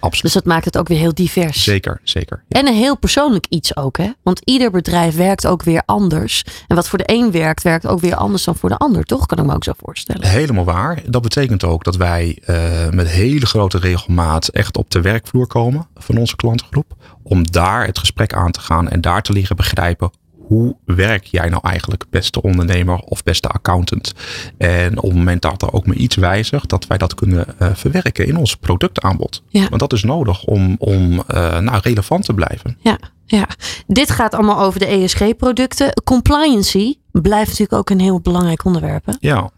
Absoluut. 0.00 0.22
Dus 0.22 0.32
dat 0.32 0.44
maakt 0.44 0.64
het 0.64 0.78
ook 0.78 0.88
weer 0.88 0.98
heel 0.98 1.14
divers. 1.14 1.62
Zeker, 1.62 2.00
zeker. 2.02 2.42
Ja. 2.48 2.60
En 2.60 2.66
een 2.66 2.74
heel 2.74 2.96
persoonlijk 2.96 3.46
iets 3.48 3.76
ook, 3.76 3.96
hè? 3.96 4.10
Want 4.22 4.40
ieder 4.44 4.70
bedrijf 4.70 5.16
werkt 5.16 5.46
ook 5.46 5.62
weer 5.62 5.82
anders. 5.86 6.44
En 6.66 6.76
wat 6.76 6.88
voor 6.88 6.98
de 6.98 7.04
een 7.06 7.30
werkt, 7.30 7.62
werkt 7.62 7.86
ook 7.86 8.00
weer 8.00 8.14
anders 8.14 8.44
dan 8.44 8.56
voor 8.56 8.68
de 8.68 8.76
ander, 8.76 9.04
toch? 9.04 9.26
Kan 9.26 9.38
ik 9.38 9.44
me 9.44 9.54
ook 9.54 9.64
zo 9.64 9.72
voorstellen. 9.76 10.26
Helemaal 10.26 10.64
waar. 10.64 11.02
Dat 11.06 11.22
betekent 11.22 11.64
ook 11.64 11.84
dat 11.84 11.96
wij 11.96 12.38
eh, 12.44 12.88
met 12.90 13.08
hele 13.08 13.46
grote 13.46 13.78
regelmaat 13.78 14.48
echt 14.48 14.76
op 14.76 14.90
de 14.90 15.00
werkvloer 15.00 15.46
komen 15.46 15.86
van 15.94 16.16
onze 16.16 16.36
klantengroep. 16.36 16.94
Om 17.22 17.50
daar 17.50 17.86
het 17.86 17.98
gesprek 17.98 18.34
aan 18.34 18.50
te 18.50 18.60
gaan 18.60 18.88
en 18.88 19.00
daar 19.00 19.22
te 19.22 19.32
leren 19.32 19.56
begrijpen. 19.56 20.10
Hoe 20.50 20.76
werk 20.84 21.24
jij 21.24 21.48
nou 21.48 21.62
eigenlijk, 21.62 22.04
beste 22.10 22.42
ondernemer 22.42 22.98
of 22.98 23.22
beste 23.22 23.48
accountant? 23.48 24.12
En 24.58 24.98
op 24.98 25.08
het 25.08 25.18
moment 25.18 25.42
dat 25.42 25.62
er 25.62 25.72
ook 25.72 25.86
maar 25.86 25.96
iets 25.96 26.16
wijzigt, 26.16 26.68
dat 26.68 26.86
wij 26.86 26.98
dat 26.98 27.14
kunnen 27.14 27.58
eh, 27.58 27.68
verwerken 27.74 28.26
in 28.26 28.36
ons 28.36 28.56
productaanbod. 28.56 29.42
Ja. 29.48 29.68
Want 29.68 29.80
dat 29.80 29.92
is 29.92 30.02
nodig 30.02 30.44
om, 30.44 30.76
om 30.78 31.22
eh, 31.26 31.58
nou, 31.58 31.78
relevant 31.82 32.24
te 32.24 32.34
blijven. 32.34 32.76
Ja, 32.80 32.98
ja. 33.26 33.48
Dit 33.86 34.10
gaat 34.10 34.34
allemaal 34.34 34.60
over 34.60 34.80
de 34.80 34.86
ESG-producten. 34.86 36.02
Compliancy 36.04 36.94
blijft 37.12 37.48
natuurlijk 37.48 37.78
ook 37.78 37.90
een 37.90 38.00
heel 38.00 38.20
belangrijk 38.20 38.64
onderwerp. 38.64 39.06
Hè? 39.06 39.12
Ja. 39.20 39.50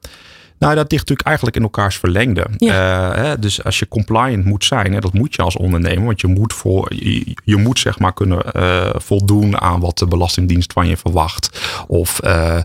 Nou, 0.63 0.75
dat 0.75 0.91
ligt 0.91 1.09
natuurlijk 1.09 1.29
eigenlijk 1.29 1.57
in 1.57 1.63
elkaars 1.63 1.97
verlengde. 1.97 2.47
Ja. 2.57 3.13
Eh, 3.13 3.23
hè, 3.23 3.39
dus 3.39 3.65
als 3.65 3.79
je 3.79 3.89
compliant 3.89 4.45
moet 4.45 4.65
zijn, 4.65 4.93
hè, 4.93 5.01
dat 5.01 5.13
moet 5.13 5.35
je 5.35 5.43
als 5.43 5.57
ondernemer, 5.57 6.05
want 6.05 6.21
je 6.21 6.27
moet, 6.27 6.53
voor, 6.53 6.95
je, 6.95 7.37
je 7.45 7.57
moet 7.57 7.79
zeg 7.79 7.99
maar 7.99 8.13
kunnen 8.13 8.53
eh, 8.53 8.91
voldoen 8.95 9.61
aan 9.61 9.81
wat 9.81 9.99
de 9.99 10.07
Belastingdienst 10.07 10.73
van 10.73 10.89
je 10.89 10.97
verwacht. 10.97 11.61
Of 11.87 12.21
eh, 12.21 12.61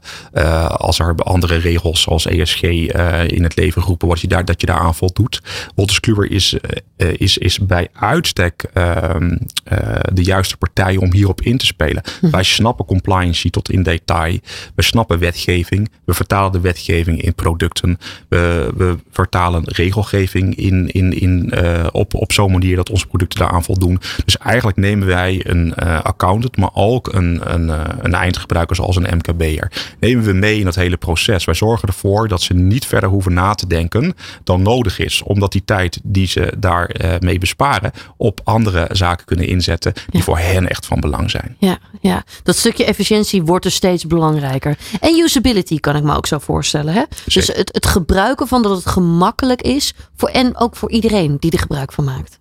als 0.65 0.99
er 0.99 1.15
andere 1.15 1.55
regels 1.55 2.01
zoals 2.01 2.25
ESG 2.25 2.61
in 2.61 3.43
het 3.43 3.55
leven 3.55 3.81
roepen, 3.81 4.07
wat 4.07 4.19
je 4.19 4.27
daar, 4.27 4.45
dat 4.45 4.61
je 4.61 4.67
daaraan 4.67 4.95
voldoet. 4.95 5.41
Wolters 5.75 5.99
Kluwer 5.99 6.31
is, 6.31 6.55
is, 6.97 7.37
is 7.37 7.59
bij 7.59 7.87
uitstek 7.93 8.65
ehm, 8.73 9.37
eh, 9.63 9.99
de 10.13 10.23
juiste 10.23 10.57
partij 10.57 10.97
om 10.97 11.13
hierop 11.13 11.41
in 11.41 11.57
te 11.57 11.65
spelen. 11.65 12.03
Wij 12.21 12.43
snappen 12.43 12.85
compliancy 12.85 13.49
tot 13.49 13.69
in 13.69 13.83
detail. 13.83 14.39
We 14.75 14.83
snappen 14.83 15.19
wetgeving. 15.19 15.89
We 16.05 16.13
vertalen 16.13 16.51
de 16.51 16.59
wetgeving 16.59 17.21
in 17.21 17.35
producten. 17.35 17.86
We, 18.29 18.71
we 18.75 18.95
vertalen 19.11 19.63
regelgeving 19.65 20.55
in, 20.55 20.89
in, 20.91 21.19
in, 21.19 21.51
eh, 21.51 21.87
op, 21.91 22.13
op 22.13 22.31
zo'n 22.31 22.51
manier 22.51 22.75
dat 22.75 22.89
onze 22.89 23.07
producten 23.07 23.39
daaraan 23.39 23.63
voldoen. 23.63 23.99
Dus 24.25 24.37
eigenlijk 24.37 24.77
nemen 24.77 25.07
wij 25.07 25.41
een 25.43 25.73
eh, 25.73 26.01
accountant, 26.01 26.57
maar 26.57 26.69
ook 26.73 27.13
een, 27.13 27.53
een, 27.53 27.69
eh, 27.69 27.81
een 28.01 28.13
eindgebruiker 28.13 28.75
zoals 28.75 28.95
een 28.95 29.17
MKB'er. 29.17 29.71
Nemen 29.99 30.23
we 30.23 30.33
mee 30.33 30.59
in 30.59 30.65
dat 30.65 30.75
hele 30.75 30.97
proces. 30.97 31.45
Wij 31.45 31.55
zorgen 31.55 31.87
ervoor 31.87 32.27
dat 32.27 32.41
ze 32.41 32.53
niet 32.53 32.85
verder 32.85 33.09
hoeven 33.09 33.33
na 33.33 33.53
te 33.53 33.67
denken 33.67 34.13
dan 34.43 34.61
nodig 34.61 34.99
is. 34.99 35.21
Omdat 35.23 35.51
die 35.51 35.65
tijd 35.65 35.99
die 36.03 36.27
ze 36.27 36.53
daarmee 36.57 37.17
mee 37.19 37.37
besparen 37.37 37.91
op 38.17 38.41
andere 38.43 38.87
zaken 38.91 39.25
kunnen 39.25 39.47
inzetten 39.47 39.93
die 39.93 40.03
Ja. 40.09 40.21
voor 40.21 40.37
hen 40.37 40.69
echt 40.69 40.85
van 40.85 40.99
belang 40.99 41.31
zijn. 41.31 41.55
Ja, 41.59 41.77
ja, 42.01 42.23
dat 42.43 42.55
stukje 42.55 42.85
efficiëntie 42.85 43.43
wordt 43.43 43.63
dus 43.63 43.75
steeds 43.75 44.05
belangrijker. 44.07 44.77
En 44.99 45.19
usability 45.19 45.79
kan 45.79 45.95
ik 45.95 46.03
me 46.03 46.15
ook 46.15 46.27
zo 46.27 46.37
voorstellen. 46.37 46.93
Hè? 46.93 47.03
Dus 47.25 47.47
het, 47.47 47.76
het 47.77 47.85
gebruiken 47.85 48.47
van 48.47 48.61
dat 48.61 48.75
het 48.77 48.85
gemakkelijk 48.85 49.61
is. 49.61 49.93
Voor, 50.15 50.29
en 50.29 50.57
ook 50.57 50.75
voor 50.75 50.91
iedereen 50.91 51.37
die 51.39 51.51
er 51.51 51.59
gebruik 51.59 51.91
van 51.93 52.03
maakt. 52.03 52.37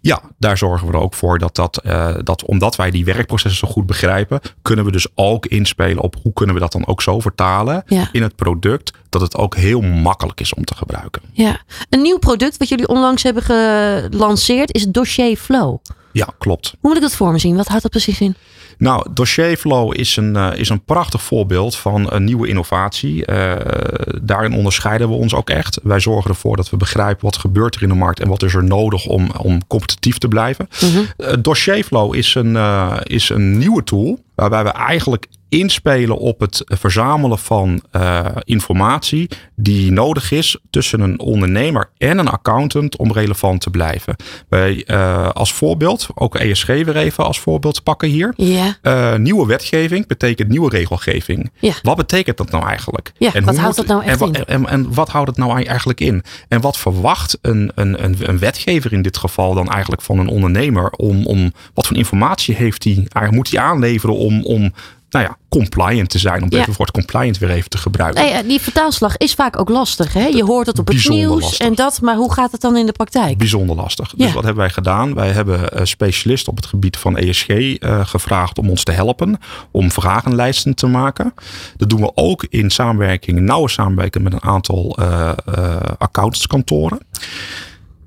Ja, 0.00 0.20
daar 0.38 0.58
zorgen 0.58 0.86
we 0.86 0.92
er 0.92 0.98
ook 0.98 1.14
voor 1.14 1.38
dat 1.38 1.54
dat, 1.54 1.76
eh, 1.76 2.14
dat 2.22 2.44
omdat 2.44 2.76
wij 2.76 2.90
die 2.90 3.04
werkprocessen 3.04 3.66
zo 3.66 3.72
goed 3.72 3.86
begrijpen, 3.86 4.40
kunnen 4.62 4.84
we 4.84 4.90
dus 4.92 5.06
ook 5.14 5.46
inspelen 5.46 6.02
op 6.02 6.16
hoe 6.22 6.32
kunnen 6.32 6.54
we 6.54 6.60
dat 6.60 6.72
dan 6.72 6.86
ook 6.86 7.02
zo 7.02 7.20
vertalen 7.20 7.82
Ja. 7.86 8.08
in 8.12 8.22
het 8.22 8.36
product, 8.36 8.92
dat 9.08 9.20
het 9.20 9.36
ook 9.36 9.56
heel 9.56 9.80
makkelijk 9.80 10.40
is 10.40 10.54
om 10.54 10.64
te 10.64 10.74
gebruiken. 10.74 11.22
Ja. 11.32 11.60
Een 11.88 12.02
nieuw 12.02 12.18
product 12.18 12.56
wat 12.56 12.68
jullie 12.68 12.88
onlangs 12.88 13.22
hebben 13.22 13.42
gelanceerd 13.42 14.74
is 14.74 14.84
Dossier 14.86 15.36
Flow. 15.36 15.76
Ja, 16.12 16.28
klopt. 16.38 16.68
Hoe 16.70 16.78
moet 16.80 16.96
ik 16.96 17.02
dat 17.02 17.16
voor 17.16 17.32
me 17.32 17.38
zien? 17.38 17.56
Wat 17.56 17.66
houdt 17.66 17.82
dat 17.82 17.90
precies 17.90 18.20
in? 18.20 18.34
Nou, 18.78 19.06
Dossierflow 19.12 19.98
is 19.98 20.16
een, 20.16 20.36
eh, 20.36 20.50
is 20.54 20.68
een 20.68 20.84
prachtig 20.84 21.22
voorbeeld 21.22 21.76
van 21.76 22.12
een 22.12 22.24
nieuwe 22.24 22.48
innovatie. 22.48 23.24
Eh, 23.24 24.22
daarin 24.22 24.52
onderscheiden 24.52 25.08
we 25.08 25.14
ons 25.14 25.34
ook 25.34 25.50
echt. 25.50 25.80
Wij 25.82 26.00
zorgen 26.00 26.30
ervoor 26.30 26.56
dat 26.56 26.70
we 26.70 26.76
begrijpen 26.76 27.24
wat 27.24 27.36
gebeurt 27.36 27.74
er 27.74 27.82
in 27.82 27.88
de 27.88 27.94
markt 27.94 28.20
en 28.20 28.28
wat 28.28 28.42
is 28.42 28.54
er 28.54 28.64
nodig 28.64 29.06
om, 29.06 29.30
om 29.30 29.66
competitief 29.66 30.18
te 30.18 30.28
blijven. 30.28 30.68
Eh, 31.16 31.32
Dossierflow 31.40 32.14
is 32.14 32.34
een, 32.34 32.56
is 33.02 33.28
een 33.28 33.58
nieuwe 33.58 33.84
tool 33.84 34.18
waarbij 34.34 34.64
we 34.64 34.70
eigenlijk 34.70 35.26
inspelen 35.48 36.18
op 36.18 36.40
het 36.40 36.62
verzamelen 36.64 37.38
van 37.38 37.82
eh, 37.90 38.26
informatie 38.42 39.28
die 39.54 39.92
nodig 39.92 40.32
is 40.32 40.58
tussen 40.70 41.00
een 41.00 41.20
ondernemer 41.20 41.90
en 41.98 42.18
een 42.18 42.28
accountant 42.28 42.96
om 42.96 43.12
relevant 43.12 43.60
te 43.60 43.70
blijven. 43.70 44.16
Wij 44.48 44.84
eh, 44.86 45.30
als 45.30 45.52
voorbeeld, 45.52 46.08
ook 46.14 46.36
ESG 46.36 46.66
weer 46.66 46.96
even 46.96 47.24
als 47.24 47.40
voorbeeld 47.40 47.82
pakken 47.82 48.08
hier. 48.08 48.32
Ja. 48.36 48.76
Eh, 48.82 49.14
nieuwe 49.14 49.46
wetgeving 49.46 50.06
betekent 50.06 50.48
nieuwe 50.48 50.70
regelgeving. 50.70 51.50
Ja. 51.58 51.72
Wat 51.82 51.96
betekent 51.96 52.36
dat 52.36 52.50
nou 52.50 52.66
eigenlijk? 52.66 53.12
Ja, 53.18 53.30
wat 53.32 53.44
hoe 53.44 53.58
houdt 53.58 53.76
dat 53.76 53.86
nou 53.86 54.04
echt 54.04 54.20
en, 54.20 54.32
in? 54.32 54.44
En, 54.44 54.68
en 54.68 54.94
wat 54.94 55.08
houdt 55.08 55.28
het 55.28 55.38
nou 55.38 55.64
eigenlijk 55.64 56.00
in? 56.00 56.22
En 56.48 56.60
wat 56.60 56.76
verwacht 56.76 57.38
een, 57.42 57.72
een, 57.74 58.04
een, 58.04 58.16
een 58.20 58.38
wetgever 58.38 58.92
in 58.92 59.02
dit 59.02 59.16
geval 59.16 59.54
dan 59.54 59.68
eigenlijk 59.68 60.02
van 60.02 60.18
een 60.18 60.28
ondernemer? 60.28 60.90
Om, 60.90 61.26
om 61.26 61.52
wat 61.74 61.86
voor 61.86 61.96
informatie 61.96 62.54
heeft 62.54 62.84
hij, 62.84 63.06
hij 63.08 63.30
moet 63.30 63.50
hij 63.50 63.60
aanleveren 63.60 64.16
om, 64.16 64.44
om 64.44 64.72
nou 65.10 65.24
ja, 65.24 65.36
compliant 65.48 66.10
te 66.10 66.18
zijn? 66.18 66.42
Om 66.42 66.48
Ja. 66.50 66.56
even 66.56 66.68
het 66.68 66.76
woord 66.76 66.90
compliant 66.90 67.38
weer 67.38 67.50
even 67.50 67.70
te 67.70 67.78
gebruiken. 67.78 68.24
Nee, 68.24 68.46
die 68.46 68.60
vertaalslag 68.60 69.16
is 69.16 69.34
vaak 69.34 69.58
ook 69.60 69.68
lastig. 69.68 70.12
Hè? 70.12 70.26
Je 70.26 70.44
hoort 70.44 70.66
het 70.66 70.78
op 70.78 70.86
het 70.88 71.08
nieuws 71.08 71.42
lastig. 71.42 71.66
en 71.66 71.74
dat. 71.74 72.00
Maar 72.00 72.16
hoe 72.16 72.32
gaat 72.32 72.52
het 72.52 72.60
dan 72.60 72.76
in 72.76 72.86
de 72.86 72.92
praktijk? 72.92 73.38
Bijzonder 73.38 73.76
lastig. 73.76 74.12
Ja. 74.16 74.24
Dus 74.24 74.34
wat 74.34 74.44
hebben 74.44 74.62
wij 74.62 74.72
gedaan? 74.72 75.14
Wij 75.14 75.30
hebben 75.30 75.72
eh, 75.72 75.84
specialisten 75.84 76.50
op 76.50 76.56
het 76.56 76.66
gebied 76.66 76.96
van 76.96 77.16
ESG 77.16 77.48
eh, 77.48 78.06
gevraagd 78.06 78.58
om 78.58 78.70
ons 78.70 78.82
te 78.84 78.92
helpen. 78.92 79.38
Om 79.70 79.90
vragenlijsten 79.90 80.74
te 80.74 80.86
maken. 80.86 81.34
Dat 81.76 81.88
doen 81.90 82.00
we 82.00 82.10
ook 82.14 82.46
in 82.48 82.70
samenwerking, 82.70 83.40
nauwe 83.40 83.68
samenwerking 83.68 84.24
met 84.24 84.32
een 84.32 84.42
aantal 84.42 84.96
eh 84.98 85.16
eh, 85.28 85.76
accountantskantoren. 85.98 86.98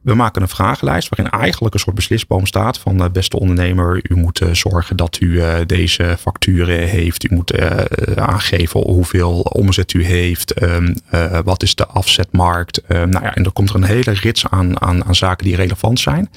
We 0.02 0.16
maken 0.16 0.42
een 0.42 0.48
vragenlijst 0.48 1.10
waarin 1.10 1.40
eigenlijk 1.40 1.74
een 1.74 1.80
soort 1.80 1.96
beslisboom 1.96 2.46
staat 2.46 2.78
van 2.78 3.04
eh, 3.04 3.10
beste 3.10 3.40
ondernemer, 3.40 4.02
u 4.10 4.16
moet 4.16 4.42
eh, 4.42 4.54
zorgen 4.54 4.96
dat 4.96 5.18
u 5.20 5.42
eh, 5.42 5.56
deze 5.66 6.16
facturen 6.20 6.88
heeft. 6.88 7.32
U 7.32 7.36
moet 7.36 7.54
aangeven 8.16 8.80
hoeveel 8.80 9.40
omzet 9.40 9.94
u 9.94 10.04
heeft. 10.06 10.52
ehm, 10.54 10.94
eh, 11.10 11.40
wat 11.44 11.64
is 11.64 11.76
de 11.76 11.86
afzetmarkt? 11.88 12.82
Ehm, 12.88 13.10
nou 13.10 13.24
ja, 13.26 13.36
en 13.36 13.46
er 13.46 13.52
komt 13.52 13.70
er 13.70 13.76
een 13.76 13.84
hele 13.84 14.12
rits 14.12 14.46
aan, 14.50 14.82
aan 14.82 15.16
zaken 15.16 15.46
die 15.46 15.56
relevant 15.56 16.00
zijn. 16.00 16.30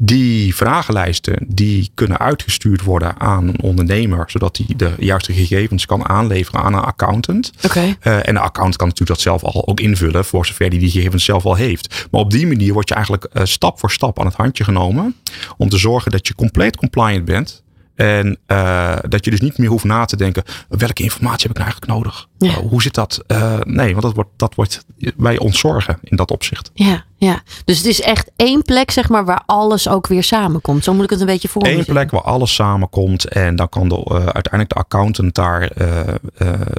Die 0.00 0.54
vragenlijsten 0.54 1.46
die 1.48 1.90
kunnen 1.94 2.18
uitgestuurd 2.18 2.82
worden 2.82 3.20
aan 3.20 3.48
een 3.48 3.62
ondernemer, 3.62 4.30
zodat 4.30 4.56
hij 4.56 4.76
de 4.76 4.92
juiste 4.98 5.32
gegevens 5.32 5.86
kan 5.86 6.08
aanleveren 6.08 6.62
aan 6.62 6.74
een 6.74 6.80
accountant. 6.80 7.52
Oké. 7.64 7.96
Eh, 8.00 8.28
en 8.28 8.34
de 8.34 8.40
accountant 8.40 8.76
kan 8.76 8.88
natuurlijk 8.88 9.18
dat 9.18 9.20
zelf 9.20 9.42
al 9.42 9.66
ook 9.66 9.80
invullen, 9.80 10.24
voor 10.24 10.46
zover 10.46 10.70
die 10.70 10.78
die 10.78 10.90
gegevens 10.90 11.24
zelf 11.24 11.44
al 11.44 11.54
heeft. 11.54 12.06
Maar 12.10 12.20
op 12.20 12.30
die 12.30 12.46
manier 12.46 12.72
word 12.72 12.88
je 12.88 12.94
eigenlijk 12.94 13.24
eh, 13.24 13.44
stap 13.44 13.78
voor 13.78 13.90
stap 13.90 14.18
aan 14.20 14.26
het 14.26 14.34
handje 14.34 14.64
genomen. 14.64 15.14
Om 15.56 15.68
te 15.68 15.78
zorgen 15.78 16.10
dat 16.10 16.28
je 16.28 16.34
compleet 16.34 16.76
compliant 16.76 17.24
bent. 17.24 17.62
En 17.94 18.38
eh, 18.46 18.96
dat 19.08 19.24
je 19.24 19.30
dus 19.30 19.40
niet 19.40 19.58
meer 19.58 19.68
hoeft 19.68 19.84
na 19.84 20.04
te 20.04 20.16
denken: 20.16 20.42
welke 20.68 21.02
informatie 21.02 21.48
heb 21.48 21.56
ik 21.56 21.64
nou 21.64 21.70
eigenlijk 21.70 21.92
nodig? 21.92 22.28
Ja. 22.38 22.48
Uh, 22.48 22.56
hoe 22.56 22.82
zit 22.82 22.94
dat? 22.94 23.24
Uh, 23.26 23.58
nee, 23.60 23.90
want 23.90 24.02
dat 24.02 24.14
wordt, 24.14 24.30
dat 24.36 24.54
wordt 24.54 24.84
wij 25.16 25.38
ontzorgen 25.38 25.98
in 26.02 26.16
dat 26.16 26.30
opzicht. 26.30 26.70
Ja, 26.74 27.04
ja. 27.16 27.42
Dus 27.64 27.76
het 27.76 27.86
is 27.86 28.00
echt 28.00 28.30
één 28.36 28.62
plek, 28.62 28.90
zeg 28.90 29.08
maar, 29.08 29.24
waar 29.24 29.42
alles 29.46 29.88
ook 29.88 30.06
weer 30.06 30.22
samenkomt. 30.22 30.84
Zo 30.84 30.94
moet 30.94 31.04
ik 31.04 31.10
het 31.10 31.20
een 31.20 31.26
beetje 31.26 31.48
voor 31.48 31.62
me 31.62 31.72
Eén 31.72 31.84
plek 31.84 32.10
waar 32.10 32.22
alles 32.22 32.54
samenkomt. 32.54 33.24
En 33.24 33.56
dan 33.56 33.68
kan 33.68 33.88
de, 33.88 33.94
uh, 33.94 34.14
uiteindelijk 34.14 34.68
de 34.68 34.74
accountant 34.74 35.34
daar 35.34 35.70
uh, 35.80 36.00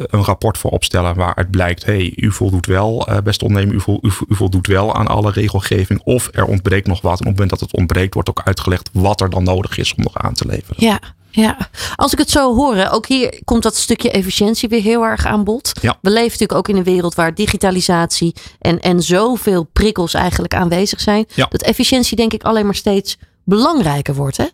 een 0.07 0.23
rapport 0.23 0.57
voor 0.57 0.71
opstellen. 0.71 1.15
Waaruit 1.15 1.51
blijkt: 1.51 1.85
hey, 1.85 2.13
u 2.15 2.31
voldoet 2.31 2.65
wel, 2.65 3.07
beste 3.23 3.45
ondernemer, 3.45 3.75
u, 3.75 3.79
vo, 3.79 3.99
u, 4.01 4.11
u, 4.27 4.35
voldoet 4.35 4.67
wel 4.67 4.95
aan 4.95 5.07
alle 5.07 5.31
regelgeving. 5.31 6.01
Of 6.03 6.29
er 6.31 6.45
ontbreekt 6.45 6.87
nog 6.87 7.01
wat. 7.01 7.19
En 7.19 7.25
op 7.25 7.25
het 7.25 7.31
moment 7.31 7.49
dat 7.49 7.59
het 7.59 7.73
ontbreekt, 7.73 8.13
wordt 8.13 8.29
ook 8.29 8.41
uitgelegd 8.43 8.89
wat 8.93 9.21
er 9.21 9.29
dan 9.29 9.43
nodig 9.43 9.77
is 9.77 9.93
om 9.95 10.03
nog 10.03 10.17
aan 10.17 10.33
te 10.33 10.45
leveren. 10.45 10.85
Ja, 10.85 10.99
ja, 11.39 11.69
als 11.95 12.11
ik 12.11 12.17
het 12.17 12.29
zo 12.29 12.55
hoor, 12.55 12.87
ook 12.91 13.07
hier 13.07 13.41
komt 13.43 13.63
dat 13.63 13.75
stukje 13.75 14.11
efficiëntie 14.11 14.69
weer 14.69 14.81
heel 14.81 15.03
erg 15.03 15.25
aan 15.25 15.43
bod. 15.43 15.71
Ja. 15.81 15.97
We 16.01 16.09
leven 16.09 16.23
natuurlijk 16.23 16.59
ook 16.59 16.67
in 16.67 16.77
een 16.77 16.83
wereld 16.83 17.15
waar 17.15 17.35
digitalisatie 17.35 18.35
en, 18.59 18.79
en 18.79 19.01
zoveel 19.01 19.63
prikkels 19.63 20.13
eigenlijk 20.13 20.53
aanwezig 20.53 21.01
zijn. 21.01 21.25
Ja. 21.35 21.47
Dat 21.49 21.61
efficiëntie 21.61 22.17
denk 22.17 22.33
ik 22.33 22.43
alleen 22.43 22.65
maar 22.65 22.75
steeds 22.75 23.17
belangrijker 23.43 24.15
wordt. 24.15 24.37
Hè? 24.37 24.45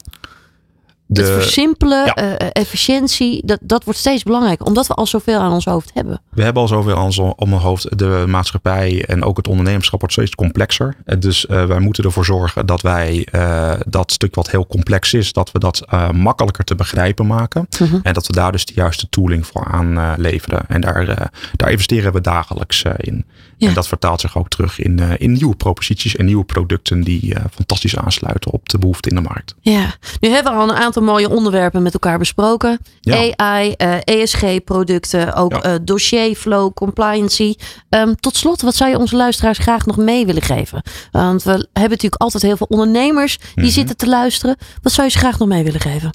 De, 1.07 1.21
het 1.21 1.31
versimpelen, 1.31 2.05
Ja. 2.05 2.13
eh, 2.15 2.31
eh, 2.33 2.47
efficiëntie, 2.51 3.41
dat, 3.45 3.59
dat 3.62 3.83
wordt 3.83 4.00
steeds 4.00 4.24
belangrijker. 4.24 4.65
Omdat 4.65 4.88
we 4.88 4.93
al 4.93 5.05
zoveel 5.07 5.39
aan 5.39 5.51
ons 5.51 5.65
hoofd 5.65 5.91
hebben. 5.93 6.21
we 6.29 6.43
hebben 6.43 6.62
al 6.62 6.67
zoveel 6.67 6.95
aan 6.95 7.03
ons 7.03 7.17
om 7.17 7.53
hoofd. 7.53 7.97
De 7.97 8.24
maatschappij 8.27 9.05
en 9.07 9.24
ook 9.24 9.38
het 9.38 9.47
ondernemerschap 9.47 10.00
wordt 10.00 10.15
steeds 10.15 10.35
complexer. 10.35 10.95
En 11.05 11.19
Dus 11.19 11.45
eh, 11.45 11.65
wij 11.65 11.79
moeten 11.79 12.03
ervoor 12.03 12.25
zorgen 12.25 12.65
dat 12.65 12.81
wij 12.81 13.27
eh, 13.31 13.74
dat 13.88 14.12
stuk 14.12 14.35
wat 14.35 14.50
heel 14.51 14.67
complex 14.67 15.13
is, 15.13 15.33
dat 15.33 15.51
we 15.51 15.59
dat 15.59 15.81
eh, 15.89 16.09
makkelijker 16.09 16.63
te 16.63 16.75
begrijpen 16.75 17.27
maken. 17.27 17.67
Mhm. 17.79 18.00
En 18.03 18.13
dat 18.13 18.27
we 18.27 18.33
daar 18.33 18.51
dus 18.51 18.65
de 18.65 18.74
juiste 18.75 19.09
tooling 19.09 19.47
voor 19.47 19.65
aan 19.65 19.97
eh, 19.97 20.12
leveren. 20.17 20.62
En 20.67 20.81
daar, 20.81 21.07
eh, 21.07 21.25
daar 21.55 21.71
investeren 21.71 22.13
we 22.13 22.21
dagelijks 22.21 22.83
eh, 22.83 22.91
in. 22.97 23.25
Ja. 23.57 23.67
En 23.67 23.74
dat 23.74 23.88
vertaalt 23.88 24.21
zich 24.21 24.38
ook 24.38 24.50
terug 24.50 24.79
in, 24.79 25.00
eh, 25.00 25.09
in 25.17 25.31
nieuwe 25.31 25.55
proposities 25.55 26.15
en 26.15 26.25
nieuwe 26.25 26.43
producten 26.43 27.01
die 27.01 27.33
eh, 27.35 27.43
fantastisch 27.53 27.97
aansluiten 27.97 28.51
op 28.51 28.69
de 28.69 28.77
behoefte 28.77 29.09
in 29.09 29.15
de 29.15 29.21
markt. 29.21 29.55
Ja, 29.62 29.95
nu 30.19 30.29
hebben 30.29 30.53
we 30.53 30.59
al 30.59 30.69
een 30.69 30.75
aantal 30.75 30.94
mooie 31.03 31.29
onderwerpen 31.29 31.81
met 31.83 31.93
elkaar 31.93 32.17
besproken. 32.17 32.79
Ja. 33.01 33.33
AI, 33.35 33.71
eh, 33.71 33.97
ESG-producten, 34.03 35.33
ook 35.33 35.51
Ja. 35.51 35.61
eh, 35.61 35.73
dossierflow, 35.81 36.73
compliancy. 36.73 37.55
Ehm, 37.89 38.13
tot 38.19 38.35
slot, 38.35 38.61
wat 38.61 38.75
zou 38.75 38.89
je 38.89 38.97
onze 38.97 39.15
luisteraars 39.15 39.57
graag 39.57 39.85
nog 39.85 39.97
mee 39.97 40.25
willen 40.25 40.41
geven? 40.41 40.81
Want 41.11 41.43
we 41.43 41.51
hebben 41.51 41.89
natuurlijk 41.89 42.21
altijd 42.21 42.43
heel 42.43 42.57
veel 42.57 42.67
ondernemers 42.69 43.37
die 43.37 43.63
Mhm. 43.63 43.73
zitten 43.73 43.97
te 43.97 44.07
luisteren. 44.07 44.55
Wat 44.81 44.91
zou 44.91 45.07
je 45.07 45.13
ze 45.13 45.19
graag 45.19 45.39
nog 45.39 45.47
mee 45.47 45.63
willen 45.63 45.81
geven? 45.81 46.11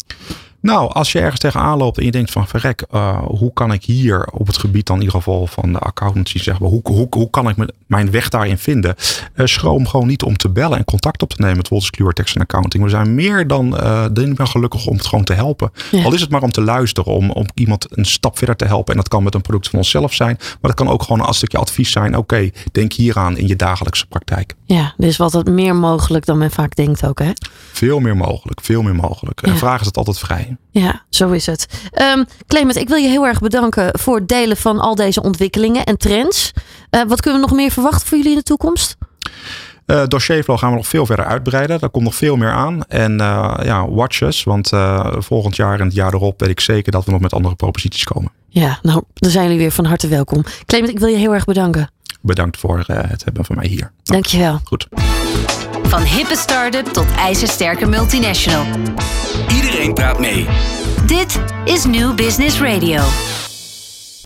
Nou, 0.61 0.93
als 0.93 1.13
je 1.13 1.19
ergens 1.21 1.41
tegenaan 1.41 1.79
loopt 1.79 1.99
en 1.99 2.05
je 2.05 2.11
denkt 2.11 2.31
van 2.31 2.49
verrek, 2.49 2.85
eh, 2.91 3.19
hoe 3.27 3.53
kan 3.53 3.73
ik 3.73 3.85
hier 3.85 4.27
op 4.33 4.47
het 4.47 4.59
gebied 4.59 4.87
dan 4.87 4.97
in 4.97 5.03
ieder 5.03 5.17
geval 5.17 5.47
van 5.47 5.73
de 5.73 5.79
accountancy, 5.79 6.39
zeg 6.39 6.59
maar, 6.61 6.69
hoe, 6.69 6.81
hoe, 6.85 7.07
hoe 7.11 7.31
kan 7.31 7.49
ik 7.49 7.57
me- 7.57 7.75
mijn 7.87 8.11
weg 8.11 8.29
daarin 8.29 8.59
vinden? 8.59 8.95
Eh, 9.35 9.47
schroom 9.47 9.87
gewoon 9.87 10.07
niet 10.07 10.23
om 10.23 10.37
te 10.37 10.49
bellen 10.49 10.79
en 10.79 10.85
contact 10.85 11.23
op 11.23 11.31
te 11.31 11.41
nemen 11.41 11.57
met 11.57 11.69
Wolters 11.69 11.91
Kluwer 11.91 12.13
Tax 12.15 12.37
Accounting. 12.39 12.83
We 12.85 12.89
zijn 12.91 13.15
meer 13.15 13.47
dan, 13.47 13.77
eh 13.79 14.05
dan 14.13 14.49
gelukkig 14.49 14.87
om 14.87 14.97
het 14.97 15.07
gewoon 15.07 15.25
te 15.25 15.33
helpen. 15.33 15.71
Ja. 15.91 16.03
Al 16.05 16.15
is 16.15 16.21
het 16.21 16.31
maar 16.31 16.43
om 16.43 16.51
te 16.53 16.61
luisteren, 16.63 17.13
om, 17.15 17.31
om 17.31 17.47
iemand 17.55 17.87
een 17.99 18.05
stap 18.05 18.39
verder 18.39 18.57
te 18.57 18.65
helpen. 18.65 18.93
En 18.95 19.01
dat 19.01 19.09
kan 19.09 19.23
met 19.23 19.35
een 19.35 19.41
product 19.41 19.69
van 19.69 19.79
onszelf 19.79 20.15
zijn, 20.15 20.37
maar 20.41 20.59
dat 20.61 20.75
kan 20.75 20.89
ook 20.89 21.03
gewoon 21.03 21.27
een 21.29 21.35
stukje 21.35 21.59
advies 21.59 21.91
zijn. 21.91 22.17
Oké, 22.17 22.51
denk 22.73 22.93
hieraan 22.93 23.37
in 23.37 23.47
je 23.47 23.57
dagelijkse 23.57 24.07
praktijk. 24.07 24.55
Ja, 24.65 24.95
is 24.99 25.17
wat 25.17 25.33
wat 25.33 25.47
meer 25.49 25.77
mogelijk 25.77 26.27
dan 26.27 26.39
men 26.39 26.51
vaak 26.51 26.75
denkt 26.77 27.07
ook, 27.07 27.19
hè? 27.19 27.31
Veel 27.73 28.01
meer 28.01 28.17
mogelijk, 28.17 28.61
veel 28.63 28.83
meer 28.83 28.95
mogelijk. 28.95 29.43
En 29.43 29.57
vragen 29.57 29.81
is 29.81 29.87
het 29.87 29.97
altijd 29.97 30.19
vrij. 30.19 30.50
Ja, 30.71 31.05
zo 31.09 31.31
is 31.31 31.47
het. 31.47 31.67
Ehm 31.91 32.25
Clement, 32.47 32.77
ik 32.77 32.89
wil 32.89 32.97
je 32.97 33.09
heel 33.09 33.27
erg 33.27 33.41
bedanken 33.41 33.99
voor 33.99 34.17
het 34.17 34.29
delen 34.29 34.57
van 34.57 34.79
al 34.79 34.95
deze 34.95 35.23
ontwikkelingen 35.23 35.85
en 35.85 35.97
trends. 35.97 36.53
Eh, 36.91 37.03
wat 37.09 37.21
kunnen 37.21 37.41
we 37.41 37.47
nog 37.47 37.57
meer 37.57 37.71
verwachten 37.71 38.09
voor 38.09 38.17
jullie 38.17 38.33
in 38.33 38.39
de 38.39 38.45
toekomst? 38.45 38.97
Eh 39.87 40.07
dossierflow 40.07 40.59
gaan 40.59 40.71
we 40.71 40.77
nog 40.77 40.87
veel 40.87 41.07
verder 41.07 41.25
uitbreiden. 41.25 41.81
Daar 41.81 41.91
komt 41.91 42.05
nog 42.05 42.15
veel 42.15 42.37
meer 42.37 42.51
aan. 42.51 42.85
En 42.85 43.21
eh, 43.21 43.59
ja, 43.63 43.89
watch 43.89 44.21
us. 44.21 44.45
Want 44.45 44.71
volgend 45.19 45.57
jaar 45.57 45.81
en 45.81 45.87
het 45.87 45.95
jaar 45.95 46.15
erop 46.15 46.41
weet 46.41 46.51
ik 46.51 46.61
zeker 46.61 46.93
dat 46.93 47.05
we 47.05 47.11
nog 47.11 47.21
met 47.21 47.33
andere 47.33 47.55
proposities 47.55 48.05
komen. 48.05 48.33
Ja, 48.49 48.79
nou, 48.83 49.03
dan 49.15 49.31
zijn 49.31 49.45
jullie 49.45 49.59
weer 49.59 49.71
van 49.71 49.85
harte 49.85 50.09
welkom. 50.09 50.45
Clement, 50.67 50.91
ik 50.91 50.99
wil 50.99 51.09
je 51.09 51.17
heel 51.17 51.35
erg 51.35 51.45
bedanken. 51.45 51.91
Bedankt 52.21 52.59
voor 52.59 52.85
eh, 52.87 52.97
het 53.11 53.25
hebben 53.25 53.45
van 53.45 53.57
mij 53.57 53.67
hier. 53.67 53.93
Dankjewel. 54.03 54.61
Goed. 54.65 54.87
Van 55.83 56.03
hippe 56.03 56.37
start-up 56.37 56.87
tot 56.87 57.07
ijzersterke 57.17 57.87
multinational. 57.87 58.67
Iedereen 59.55 59.95
praat 59.95 60.19
mee. 60.19 60.47
Dit 61.07 61.41
is 61.65 61.85
New 61.85 62.15
Business 62.15 62.61
Radio. 62.61 63.03